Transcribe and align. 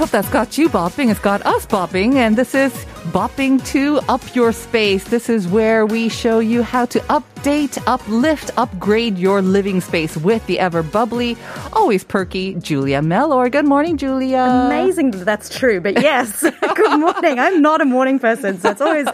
Hope 0.00 0.08
that's 0.08 0.30
got 0.30 0.56
you 0.56 0.70
bopping. 0.70 1.10
It's 1.10 1.20
got 1.20 1.44
us 1.44 1.66
bopping. 1.66 2.14
And 2.14 2.34
this 2.34 2.54
is 2.54 2.72
Bopping 3.12 3.62
to 3.66 3.98
Up 4.08 4.34
Your 4.34 4.50
Space. 4.50 5.04
This 5.04 5.28
is 5.28 5.46
where 5.46 5.84
we 5.84 6.08
show 6.08 6.38
you 6.38 6.62
how 6.62 6.86
to 6.86 7.00
update, 7.10 7.76
uplift, 7.86 8.50
upgrade 8.56 9.18
your 9.18 9.42
living 9.42 9.82
space 9.82 10.16
with 10.16 10.46
the 10.46 10.58
ever 10.58 10.82
bubbly, 10.82 11.36
always 11.74 12.02
perky 12.02 12.54
Julia 12.54 13.02
Mellor. 13.02 13.50
Good 13.50 13.66
morning, 13.66 13.98
Julia. 13.98 14.38
Amazing 14.38 15.10
that 15.10 15.24
that's 15.26 15.50
true, 15.50 15.82
but 15.82 16.00
yes. 16.00 16.44
Good 16.90 17.00
morning. 17.00 17.38
I'm 17.38 17.62
not 17.62 17.80
a 17.80 17.84
morning 17.84 18.18
person, 18.18 18.58
so 18.60 18.70
it's 18.70 18.80
always 18.80 19.06
wow. 19.06 19.12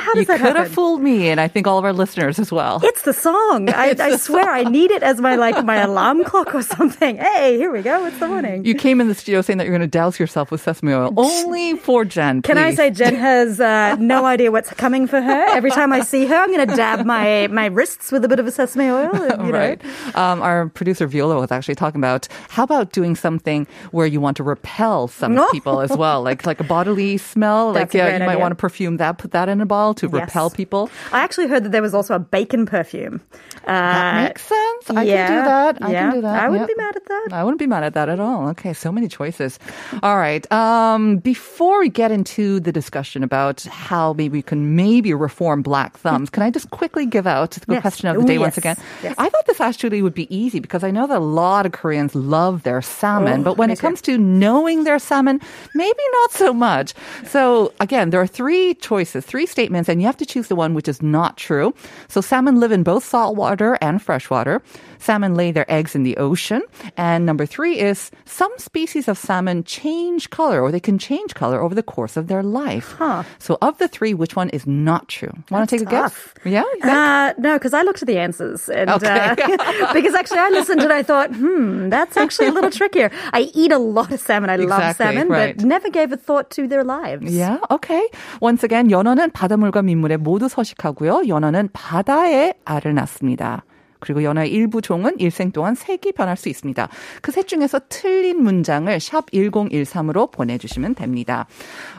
How 0.00 0.14
does 0.14 0.20
You 0.22 0.24
that 0.26 0.38
could 0.38 0.46
happen? 0.46 0.62
have 0.62 0.70
fooled 0.72 1.02
me, 1.02 1.28
and 1.28 1.40
I 1.40 1.48
think 1.48 1.66
all 1.66 1.78
of 1.78 1.84
our 1.84 1.92
listeners 1.92 2.38
as 2.38 2.50
well. 2.50 2.80
it's 2.82 3.02
the 3.02 3.12
song. 3.12 3.68
I, 3.68 3.94
I 3.98 4.16
swear, 4.16 4.48
I 4.48 4.64
need 4.64 4.90
it 4.90 5.02
as 5.02 5.20
my 5.20 5.34
like 5.36 5.64
my 5.64 5.76
alarm 5.88 6.24
clock 6.24 6.54
or 6.54 6.62
something. 6.62 7.16
Hey, 7.16 7.56
here 7.58 7.70
we 7.70 7.82
go. 7.82 8.06
It's 8.06 8.18
the 8.18 8.28
morning. 8.28 8.64
You 8.64 8.74
came 8.74 9.00
in 9.00 9.08
the 9.08 9.14
studio 9.14 9.42
saying 9.42 9.58
that 9.58 9.64
you're 9.64 9.76
going 9.76 9.80
to 9.82 9.98
douse 9.98 10.18
yourself 10.18 10.50
with 10.50 10.60
sesame 10.62 10.92
oil. 10.92 11.12
Only 11.16 11.76
for 11.76 12.04
Jen. 12.04 12.42
Can 12.42 12.56
I 12.58 12.72
say 12.74 12.90
Jen 12.90 13.14
has 13.16 13.60
uh, 13.60 13.96
no 13.98 14.24
idea 14.34 14.50
what's 14.50 14.72
coming 14.74 15.06
for 15.06 15.20
her? 15.20 15.44
Every 15.50 15.70
time 15.70 15.92
I 15.92 16.00
see 16.00 16.26
her, 16.26 16.34
I'm 16.36 16.52
going 16.52 16.66
to 16.68 16.74
dab 16.76 17.04
my 17.04 17.48
my 17.48 17.66
wrists 17.66 18.10
with 18.12 18.24
a 18.24 18.28
bit 18.28 18.38
of 18.40 18.46
a 18.46 18.50
sesame 18.50 18.86
oil. 18.88 19.14
and, 19.14 19.46
You 19.46 19.52
know. 19.52 19.58
right. 19.58 19.80
Um, 20.16 20.40
our 20.42 20.68
producer 20.68 21.06
Viola 21.06 21.38
was 21.38 21.50
actually 21.52 21.74
talking 21.74 22.00
about 22.00 22.28
how 22.48 22.62
about 22.62 22.92
doing 22.92 23.14
something 23.16 23.66
where 23.90 24.06
you 24.06 24.20
want 24.20 24.36
to 24.38 24.42
repel 24.42 25.08
some 25.08 25.34
No. 25.34 25.48
people 25.50 25.80
as 25.80 25.90
well, 25.96 26.22
like 26.22 26.46
like 26.46 26.60
a 26.60 26.64
bodily 26.64 27.17
smell. 27.18 27.66
like 27.72 27.74
That's 27.90 27.94
a 27.94 27.98
yeah, 27.98 28.18
you 28.18 28.24
might 28.26 28.38
want 28.40 28.52
to 28.52 28.56
perfume 28.56 28.96
that, 28.98 29.18
put 29.18 29.32
that 29.32 29.48
in 29.48 29.60
a 29.60 29.66
bottle 29.66 29.94
to 29.94 30.06
Yes. 30.06 30.12
repel 30.14 30.50
people. 30.50 30.88
I 31.12 31.20
actually 31.20 31.48
heard 31.48 31.64
that 31.64 31.72
there 31.72 31.82
was 31.82 31.94
also 31.94 32.14
a 32.14 32.18
bacon 32.18 32.64
perfume. 32.66 33.20
Uh, 33.64 33.66
That 33.66 34.24
makes 34.28 34.42
sense. 34.46 34.67
I 34.90 35.02
yeah, 35.04 35.26
can 35.26 35.36
do 35.38 35.44
that. 35.44 35.82
I 35.82 35.90
yeah. 35.92 36.00
can 36.02 36.14
do 36.14 36.20
that. 36.22 36.42
I 36.42 36.48
wouldn't 36.48 36.68
be 36.68 36.74
mad 36.76 36.96
at 36.96 37.04
that. 37.06 37.28
I 37.32 37.44
wouldn't 37.44 37.58
be 37.58 37.66
mad 37.66 37.82
at 37.84 37.94
that 37.94 38.08
at 38.08 38.20
all. 38.20 38.48
Okay, 38.50 38.72
so 38.72 38.90
many 38.92 39.08
choices. 39.08 39.58
All 40.02 40.16
right. 40.16 40.50
Um, 40.52 41.18
before 41.18 41.80
we 41.80 41.88
get 41.88 42.10
into 42.10 42.60
the 42.60 42.72
discussion 42.72 43.22
about 43.22 43.62
how 43.64 44.12
maybe 44.14 44.38
we 44.38 44.42
can 44.42 44.76
maybe 44.76 45.12
reform 45.14 45.62
black 45.62 45.96
thumbs, 45.98 46.30
can 46.30 46.42
I 46.42 46.50
just 46.50 46.70
quickly 46.70 47.06
give 47.06 47.26
out 47.26 47.52
the 47.52 47.74
Yes. 47.74 47.82
question 47.82 48.08
of 48.08 48.16
the 48.16 48.22
Ooh, 48.22 48.26
day 48.26 48.38
once 48.38 48.52
yes. 48.56 48.58
again? 48.58 48.76
Yes. 49.02 49.14
I 49.18 49.28
thought 49.28 49.46
this 49.46 49.60
actually 49.60 50.02
would 50.02 50.14
be 50.14 50.32
easy 50.34 50.60
because 50.60 50.82
I 50.84 50.90
know 50.90 51.06
that 51.06 51.18
a 51.18 51.20
lot 51.20 51.66
of 51.66 51.72
Koreans 51.72 52.14
love 52.14 52.62
their 52.62 52.80
salmon, 52.82 53.40
Oh, 53.40 53.44
but 53.44 53.58
when 53.58 53.70
it 53.70 53.78
comes 53.78 54.00
to 54.02 54.16
knowing 54.18 54.84
their 54.84 54.98
salmon, 54.98 55.40
maybe 55.74 56.02
not 56.12 56.32
so 56.32 56.52
much. 56.52 56.94
So 57.26 57.72
again, 57.80 58.10
there 58.10 58.20
are 58.20 58.26
three 58.26 58.74
choices, 58.74 59.24
three 59.24 59.46
statements, 59.46 59.88
and 59.88 60.00
you 60.00 60.06
have 60.06 60.16
to 60.18 60.26
choose 60.26 60.48
the 60.48 60.56
one 60.56 60.74
which 60.74 60.88
is 60.88 61.02
not 61.02 61.36
true. 61.36 61.74
So 62.08 62.20
salmon 62.20 62.58
live 62.60 62.72
in 62.72 62.82
both 62.82 63.04
saltwater 63.04 63.76
and 63.80 64.00
freshwater. 64.02 64.62
Salmon 64.99 65.35
lay 65.35 65.51
their 65.51 65.65
eggs 65.71 65.95
in 65.95 66.03
the 66.03 66.15
ocean. 66.17 66.61
And 66.95 67.25
number 67.25 67.45
three 67.45 67.79
is 67.79 68.09
some 68.25 68.51
species 68.57 69.07
of 69.07 69.17
salmon 69.17 69.63
change 69.63 70.29
color 70.29 70.61
or 70.61 70.71
they 70.71 70.79
can 70.79 70.97
change 70.97 71.35
color 71.35 71.59
over 71.61 71.75
the 71.75 71.83
course 71.83 72.15
of 72.15 72.27
their 72.27 72.41
life. 72.43 72.95
Huh. 72.97 73.23
So 73.39 73.57
of 73.61 73.77
the 73.79 73.87
three, 73.87 74.13
which 74.13 74.35
one 74.35 74.49
is 74.49 74.65
not 74.65 75.09
true? 75.09 75.31
Want 75.51 75.67
to 75.67 75.75
take 75.77 75.85
a 75.85 75.89
tough. 75.91 76.33
guess? 76.43 76.53
Yeah? 76.53 76.63
you 76.63 76.81
think? 76.81 76.93
Uh, 76.95 77.33
no, 77.37 77.53
because 77.59 77.73
I 77.73 77.83
looked 77.83 78.01
at 78.01 78.07
the 78.07 78.17
answers, 78.17 78.69
and 78.69 78.89
Okay. 78.89 79.09
uh, 79.09 79.93
because 79.93 80.13
actually 80.15 80.39
I 80.39 80.49
listened 80.49 80.81
and 80.81 80.93
I 80.93 81.03
thought, 81.03 81.29
hmm, 81.35 81.89
that's 81.89 82.15
actually 82.15 82.47
a 82.47 82.51
little 82.51 82.71
trickier. 82.71 83.11
I 83.33 83.51
eat 83.53 83.71
a 83.71 83.77
lot 83.79 84.11
of 84.11 84.19
salmon. 84.19 84.49
I 84.49 84.55
love 84.55 84.79
Exactly, 84.79 85.05
salmon, 85.05 85.27
right. 85.29 85.55
but 85.57 85.65
never 85.65 85.89
gave 85.89 86.11
a 86.11 86.17
thought 86.17 86.49
to 86.51 86.67
their 86.67 86.83
lives. 86.83 87.27
Yeah, 87.33 87.57
okay. 87.71 88.01
Once 88.39 88.63
again, 88.63 88.89
연어는 88.89 89.31
바닷물과 89.31 89.81
민물에 89.83 90.17
모두 90.17 90.47
서식하고요. 90.47 91.27
연어는 91.27 91.69
바다에 91.73 92.53
알을 92.65 92.93
낳습니다. 92.93 93.63
그리고 93.99 94.21
연어의 94.21 94.51
일부 94.51 94.81
종은 94.81 95.15
일생 95.19 95.51
동안 95.53 95.75
색이 95.75 96.11
변할 96.11 96.35
수 96.35 96.49
있습니다. 96.49 96.89
그 97.21 97.31
셋 97.31 97.47
중에서 97.47 97.79
틀린 97.87 98.43
문장을 98.43 98.99
샵 98.99 99.31
1013으로 99.31 100.29
보내주시면 100.29 100.95
됩니다. 100.95 101.47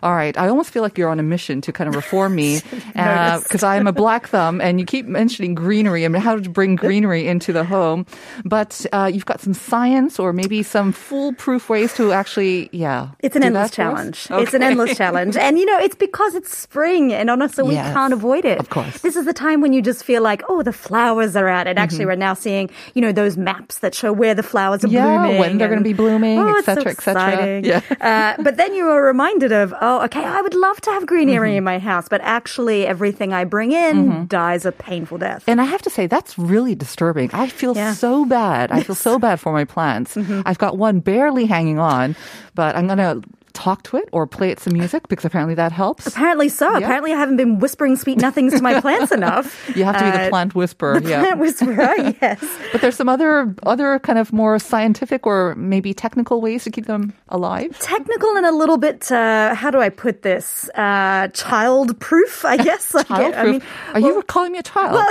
Alright, 0.05 0.39
I 0.39 0.49
almost 0.49 0.71
feel 0.71 0.83
like 0.85 0.99
you're 0.99 1.09
on 1.09 1.19
a 1.19 1.23
mission 1.23 1.63
to 1.63 1.73
kind 1.73 1.89
of 1.89 1.95
reform 1.97 2.35
me 2.35 2.61
because 2.93 3.63
I'm 3.65 3.87
a 3.87 3.93
black 3.93 4.29
thumb 4.29 4.61
and 4.61 4.79
you 4.79 4.85
keep 4.85 5.07
mentioning 5.07 5.55
greenery 5.55 6.05
and 6.05 6.15
how 6.15 6.37
to 6.37 6.51
bring 6.51 6.77
greenery 6.77 7.27
into 7.27 7.55
the 7.55 7.65
home. 7.65 8.05
But 8.45 8.85
uh, 8.93 9.09
you've 9.11 9.25
got 9.25 9.41
some 9.41 9.55
science 9.55 10.19
or 10.21 10.35
maybe 10.35 10.63
some 10.63 10.93
foolproof 10.93 11.71
ways 11.71 11.95
to 11.95 12.13
actually, 12.13 12.69
yeah. 12.73 13.17
It's 13.21 13.35
an 13.35 13.41
do 13.41 13.47
endless 13.49 13.71
that 13.71 13.77
for 13.77 13.83
us? 13.97 14.13
challenge. 14.29 14.29
It's 14.45 14.53
an 14.53 14.61
Okay. 14.63 14.71
endless 14.77 14.97
challenge. 14.99 15.37
And 15.39 15.59
you 15.59 15.65
know, 15.65 15.79
it's 15.79 15.97
because 15.97 16.35
it's 16.35 16.55
spring 16.55 17.15
and 17.15 17.31
honestly 17.31 17.65
we 17.65 17.75
Yes, 17.81 17.95
can't 17.95 18.13
avoid 18.13 18.45
it. 18.45 18.59
of 18.61 18.69
course. 18.69 19.01
This 19.01 19.17
is 19.17 19.25
the 19.25 19.33
time 19.33 19.63
when 19.63 19.73
you 19.73 19.81
just 19.81 20.05
feel 20.05 20.21
like, 20.23 20.43
oh, 20.51 20.63
the 20.63 20.73
flowers 20.73 21.35
are 21.35 21.49
out. 21.49 21.67
And 21.67 21.79
actually 21.90 22.06
Mm-hmm. 22.06 22.08
we're 22.10 22.16
now 22.16 22.34
seeing, 22.34 22.70
you 22.94 23.02
know, 23.02 23.12
those 23.12 23.36
maps 23.38 23.80
that 23.80 23.94
show 23.96 24.14
where 24.14 24.36
the 24.36 24.44
flowers 24.44 24.84
are 24.86 24.88
Yeah, 24.88 25.06
blooming. 25.06 25.40
when 25.40 25.58
they're 25.58 25.70
gonna 25.70 25.82
be 25.82 25.94
blooming, 25.94 26.40
oh, 26.40 26.58
etc. 26.60 26.92
it's 26.92 27.04
so 27.04 27.12
et 27.18 27.66
Yeah. 27.66 27.82
Uh, 28.00 28.42
but 28.48 28.58
then 28.58 28.74
you 28.74 28.88
are 28.88 29.04
reminded 29.04 29.52
of, 29.52 29.74
oh, 29.82 30.04
okay, 30.06 30.24
I 30.24 30.42
would 30.42 30.54
love 30.54 30.80
to 30.82 30.92
have 30.92 31.06
greenery 31.06 31.50
Mm-hmm. 31.52 31.58
in 31.58 31.64
my 31.64 31.80
house, 31.80 32.08
but 32.10 32.22
actually 32.24 32.86
everything 32.86 33.34
I 33.34 33.44
bring 33.44 33.72
in 33.72 34.28
dies 34.28 34.66
a 34.66 34.72
painful 34.72 35.18
death. 35.18 35.44
And 35.48 35.60
I 35.60 35.66
have 35.66 35.82
to 35.84 35.90
say, 35.90 36.06
that's 36.08 36.38
really 36.38 36.76
disturbing. 36.76 37.30
I 37.34 37.48
feel 37.50 37.76
Yeah. 37.76 37.94
so 37.94 38.26
bad. 38.26 38.72
I 38.72 38.84
feel 38.84 38.96
so 38.96 39.18
bad 39.20 39.40
for 39.40 39.52
my 39.52 39.66
plants. 39.66 40.16
I've 40.46 40.58
got 40.60 40.78
one 40.78 41.00
barely 41.00 41.46
hanging 41.46 41.80
on, 41.80 42.16
but 42.56 42.76
I'm 42.76 42.86
going 42.88 42.98
to 43.00 43.22
talk 43.54 43.84
to 43.84 43.98
it 43.98 44.08
or 44.12 44.26
play 44.28 44.50
it 44.50 44.60
some 44.60 44.74
music 44.74 45.08
because 45.08 45.26
apparently 45.26 45.56
that 45.56 45.72
helps. 45.72 46.08
Apparently 46.08 46.50
so. 46.50 46.76
Apparently 46.76 47.14
I 47.14 47.18
haven't 47.18 47.38
been 47.38 47.60
whispering 47.60 47.96
sweet 47.96 48.18
nothings 48.20 48.54
to 48.56 48.62
my 48.62 48.80
plants 48.86 49.12
enough. 49.12 49.70
You 49.76 49.84
have 49.84 49.98
to 49.98 50.04
be 50.04 50.12
the 50.12 50.24
Uh, 50.26 50.30
plant 50.30 50.56
whisperer. 50.56 51.00
The 51.00 51.10
yeah. 51.10 51.20
plant 51.22 51.40
whisperer, 51.40 51.96
yes. 52.22 52.40
But 52.72 52.82
there's 52.82 52.96
some 52.96 53.10
other 53.10 53.54
other 53.64 54.00
kind 54.00 54.20
of 54.20 54.32
more 54.34 54.60
scientific 54.60 55.26
or 55.26 55.56
maybe 55.56 55.94
technical 55.94 56.42
ways 56.42 56.64
to 56.66 56.72
keep 56.72 56.86
them 56.86 57.14
alive. 57.30 57.78
technical 57.80 58.36
and 58.38 58.46
a 58.46 58.52
little 58.52 58.78
bit 58.78 59.12
uh, 59.12 59.54
how 59.56 59.72
do 59.72 59.80
I 59.80 59.90
put 59.90 60.22
this 60.22 60.70
uh, 60.76 61.28
child 61.34 62.00
proof 62.00 62.46
I 62.46 62.58
guess 62.70 62.94
Like, 62.94 63.08
Child 63.08 63.34
I 63.36 63.44
mean 63.46 63.62
Are 63.94 64.00
you 64.00 64.22
calling 64.28 64.52
me 64.52 64.60
a 64.60 64.64
child? 64.64 64.94
well, 64.94 65.08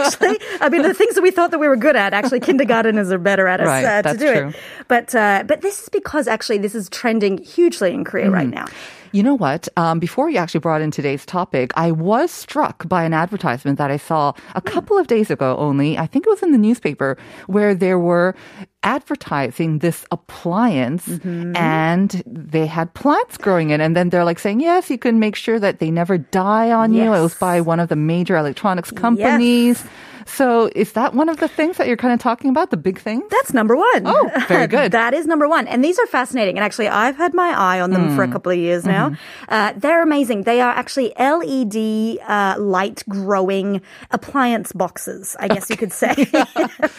actually 0.00 0.38
I 0.60 0.68
mean 0.68 0.82
the 0.82 0.94
things 0.94 1.14
that 1.14 1.22
we 1.22 1.30
thought 1.30 1.50
that 1.52 1.58
we 1.60 1.68
were 1.68 1.76
good 1.88 1.96
at 1.96 2.12
actually 2.12 2.40
kindergarteners 2.40 3.10
are 3.12 3.18
better 3.30 3.46
at 3.46 3.60
us 3.60 3.66
Right, 3.66 3.84
uh, 3.84 4.02
to 4.12 4.18
do 4.18 4.26
true. 4.32 4.48
it 4.48 4.56
but 4.88 5.14
uh, 5.14 5.44
but 5.46 5.60
this 5.62 5.82
is 5.82 5.88
because 5.88 6.26
actually 6.28 6.58
this 6.58 6.74
is 6.74 6.88
trending 6.90 7.38
hugely 7.38 7.77
in 7.86 8.04
Korea 8.04 8.30
right 8.30 8.46
Mm-hmm. 8.46 8.54
now 8.54 8.66
You 9.12 9.22
know 9.24 9.40
what? 9.40 9.68
Um, 9.80 9.98
before 10.00 10.28
you 10.28 10.36
actually 10.36 10.60
brought 10.60 10.82
in 10.84 10.90
today's 10.92 11.24
topic, 11.24 11.72
I 11.80 11.92
was 11.96 12.28
struck 12.30 12.84
by 12.88 13.04
an 13.08 13.14
advertisement 13.16 13.78
that 13.80 13.90
I 13.90 13.96
saw 13.96 14.36
a 14.54 14.60
couple 14.60 14.98
of 15.00 15.06
days 15.08 15.30
ago 15.32 15.56
only. 15.56 15.96
I 15.96 16.04
think 16.06 16.26
it 16.26 16.30
was 16.30 16.42
in 16.44 16.52
the 16.52 16.60
newspaper 16.60 17.16
where 17.48 17.72
there 17.72 17.96
were 17.98 18.36
advertising 18.82 19.78
this 19.80 20.04
appliance 20.10 21.08
and 21.56 22.10
they 22.26 22.66
had 22.66 22.92
plants 22.94 23.36
growing 23.38 23.70
in. 23.70 23.80
And 23.80 23.96
then 23.96 24.10
they're 24.10 24.24
like 24.24 24.38
saying, 24.38 24.60
yes, 24.60 24.90
you 24.90 24.98
can 24.98 25.18
make 25.18 25.36
sure 25.36 25.58
that 25.58 25.78
they 25.80 25.90
never 25.90 26.18
die 26.18 26.70
on 26.70 26.92
you. 26.92 27.08
It 27.14 27.20
was 27.20 27.34
by 27.34 27.60
one 27.60 27.80
of 27.80 27.88
the 27.88 27.96
major 27.96 28.36
electronics 28.36 28.90
companies. 28.90 29.84
So 30.28 30.70
is 30.74 30.92
that 30.92 31.14
one 31.14 31.28
of 31.28 31.38
the 31.38 31.48
things 31.48 31.78
that 31.78 31.86
you're 31.88 31.96
kind 31.96 32.12
of 32.14 32.20
talking 32.20 32.50
about? 32.50 32.70
The 32.70 32.76
big 32.76 33.00
thing? 33.00 33.22
That's 33.30 33.52
number 33.54 33.74
one. 33.76 34.02
Oh, 34.06 34.30
very 34.46 34.66
good. 34.76 34.92
that 34.92 35.14
is 35.14 35.26
number 35.26 35.48
one. 35.48 35.66
And 35.66 35.82
these 35.82 35.98
are 35.98 36.06
fascinating. 36.06 36.56
And 36.58 36.64
actually, 36.64 36.88
I've 36.88 37.16
had 37.16 37.34
my 37.34 37.48
eye 37.48 37.80
on 37.80 37.90
them 37.90 38.14
for 38.14 38.24
Hmm. 38.24 38.30
a 38.30 38.32
couple 38.34 38.52
of 38.52 38.58
years 38.58 38.84
now. 38.84 39.08
Mm-hmm. 39.10 39.44
Uh, 39.54 39.72
they're 39.76 40.02
amazing. 40.02 40.42
They 40.42 40.60
are 40.60 40.70
actually 40.70 41.12
LED 41.18 42.18
uh, 42.28 42.56
light 42.60 43.02
growing 43.08 43.80
appliance 44.10 44.72
boxes, 44.72 45.34
I 45.40 45.48
guess 45.48 45.70
you 45.70 45.76
could 45.76 45.92
say. 45.92 46.14
well, 46.32 46.46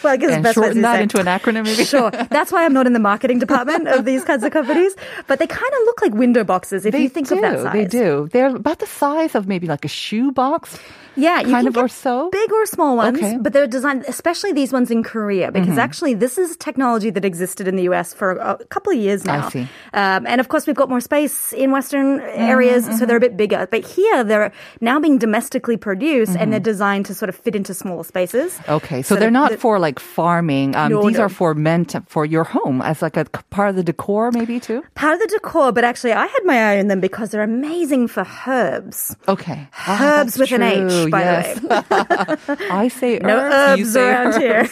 I 0.04 0.16
guess 0.16 0.30
and 0.34 0.44
the 0.44 0.48
best 0.48 0.56
way 0.58 0.64
shorten 0.66 0.82
that 0.82 1.00
into 1.00 1.20
an 1.20 1.26
acronym 1.26 1.64
maybe? 1.64 1.84
Sure. 1.84 2.10
That's 2.10 2.50
why 2.52 2.64
I'm 2.64 2.72
not 2.72 2.86
in 2.86 2.92
the 2.94 2.98
marketing 2.98 3.38
department 3.38 3.88
of 3.88 4.04
these 4.04 4.24
kinds 4.24 4.42
of 4.44 4.52
companies. 4.52 4.94
But 5.28 5.38
they 5.38 5.46
kind 5.46 5.72
of 5.72 5.80
look 5.84 6.02
like 6.02 6.14
window 6.14 6.44
boxes 6.44 6.84
if 6.84 6.92
They 6.92 7.02
you 7.02 7.08
think 7.08 7.28
do. 7.28 7.36
of 7.36 7.40
that 7.42 7.60
size. 7.60 7.72
They 7.72 7.84
do. 7.86 8.28
They're 8.32 8.54
about 8.56 8.80
the 8.80 8.86
size 8.86 9.34
of 9.34 9.46
maybe 9.46 9.66
like 9.66 9.84
a 9.84 9.88
shoe 9.88 10.32
box. 10.32 10.78
Yeah, 11.16 11.40
you 11.40 11.50
kind 11.50 11.66
of 11.66 11.76
or 11.76 11.88
so. 11.88 12.30
big 12.30 12.52
or 12.52 12.64
small 12.66 12.96
ones, 12.96 13.19
Okay. 13.22 13.38
but 13.40 13.52
they're 13.52 13.66
designed, 13.66 14.04
especially 14.08 14.52
these 14.52 14.72
ones 14.72 14.90
in 14.90 15.02
Korea, 15.02 15.50
because 15.52 15.70
Mm-hmm. 15.70 15.78
actually 15.78 16.14
this 16.14 16.38
is 16.38 16.56
technology 16.56 17.10
that 17.10 17.24
existed 17.24 17.68
in 17.68 17.76
the 17.76 17.84
US 17.90 18.12
for 18.14 18.32
a 18.32 18.56
couple 18.70 18.92
of 18.92 18.98
years 18.98 19.24
now. 19.24 19.46
I 19.46 19.50
see. 19.50 19.68
Um, 19.94 20.26
and 20.26 20.40
of 20.40 20.48
course, 20.48 20.66
we've 20.66 20.76
got 20.76 20.88
more 20.88 21.00
space 21.00 21.52
in 21.52 21.70
Western 21.70 22.20
areas, 22.20 22.86
so 22.98 23.06
they're 23.06 23.16
a 23.16 23.20
bit 23.28 23.36
bigger. 23.36 23.66
But 23.70 23.84
here, 23.84 24.24
they're 24.24 24.52
now 24.80 24.98
being 25.00 25.18
domestically 25.18 25.76
produced, 25.76 26.36
and 26.36 26.52
they're 26.52 26.60
designed 26.60 27.06
to 27.06 27.14
sort 27.14 27.28
of 27.28 27.36
fit 27.36 27.54
into 27.54 27.74
smaller 27.74 28.04
spaces. 28.04 28.54
Mm-hmm. 28.58 28.72
Okay, 28.72 29.02
so, 29.02 29.14
So 29.14 29.20
they're 29.20 29.30
not 29.30 29.52
the- 29.52 29.58
for 29.58 29.78
like 29.78 29.98
farming. 29.98 30.74
Um, 30.76 30.92
No, 30.92 31.06
these 31.06 31.16
no. 31.18 31.24
are 31.24 31.28
for 31.28 31.54
meant 31.54 31.94
for 32.08 32.24
your 32.24 32.44
home 32.44 32.80
as 32.82 33.02
like 33.02 33.16
a 33.16 33.24
part 33.50 33.70
of 33.70 33.76
the 33.76 33.82
decor, 33.84 34.30
maybe 34.32 34.60
too. 34.60 34.82
Part 34.94 35.14
of 35.14 35.20
the 35.20 35.26
decor, 35.38 35.72
but 35.72 35.84
actually, 35.84 36.12
I 36.12 36.26
had 36.26 36.42
my 36.44 36.56
eye 36.72 36.78
on 36.78 36.86
them 36.88 37.00
because 37.00 37.30
they're 37.30 37.42
amazing 37.42 38.08
for 38.08 38.26
herbs. 38.46 39.14
Okay, 39.28 39.68
Ah, 39.86 40.20
Herbs 40.20 40.34
that's 40.34 40.50
with 40.50 40.60
an 40.60 40.62
H, 40.62 41.10
by 41.10 41.20
yes. 41.20 41.60
the 41.60 41.68
way. 41.68 42.66
I 42.70 42.88
say 42.88 43.09
No 43.18 43.36
herbs, 43.38 43.96
herbs 43.96 43.96
around 43.96 44.40
here. 44.40 44.68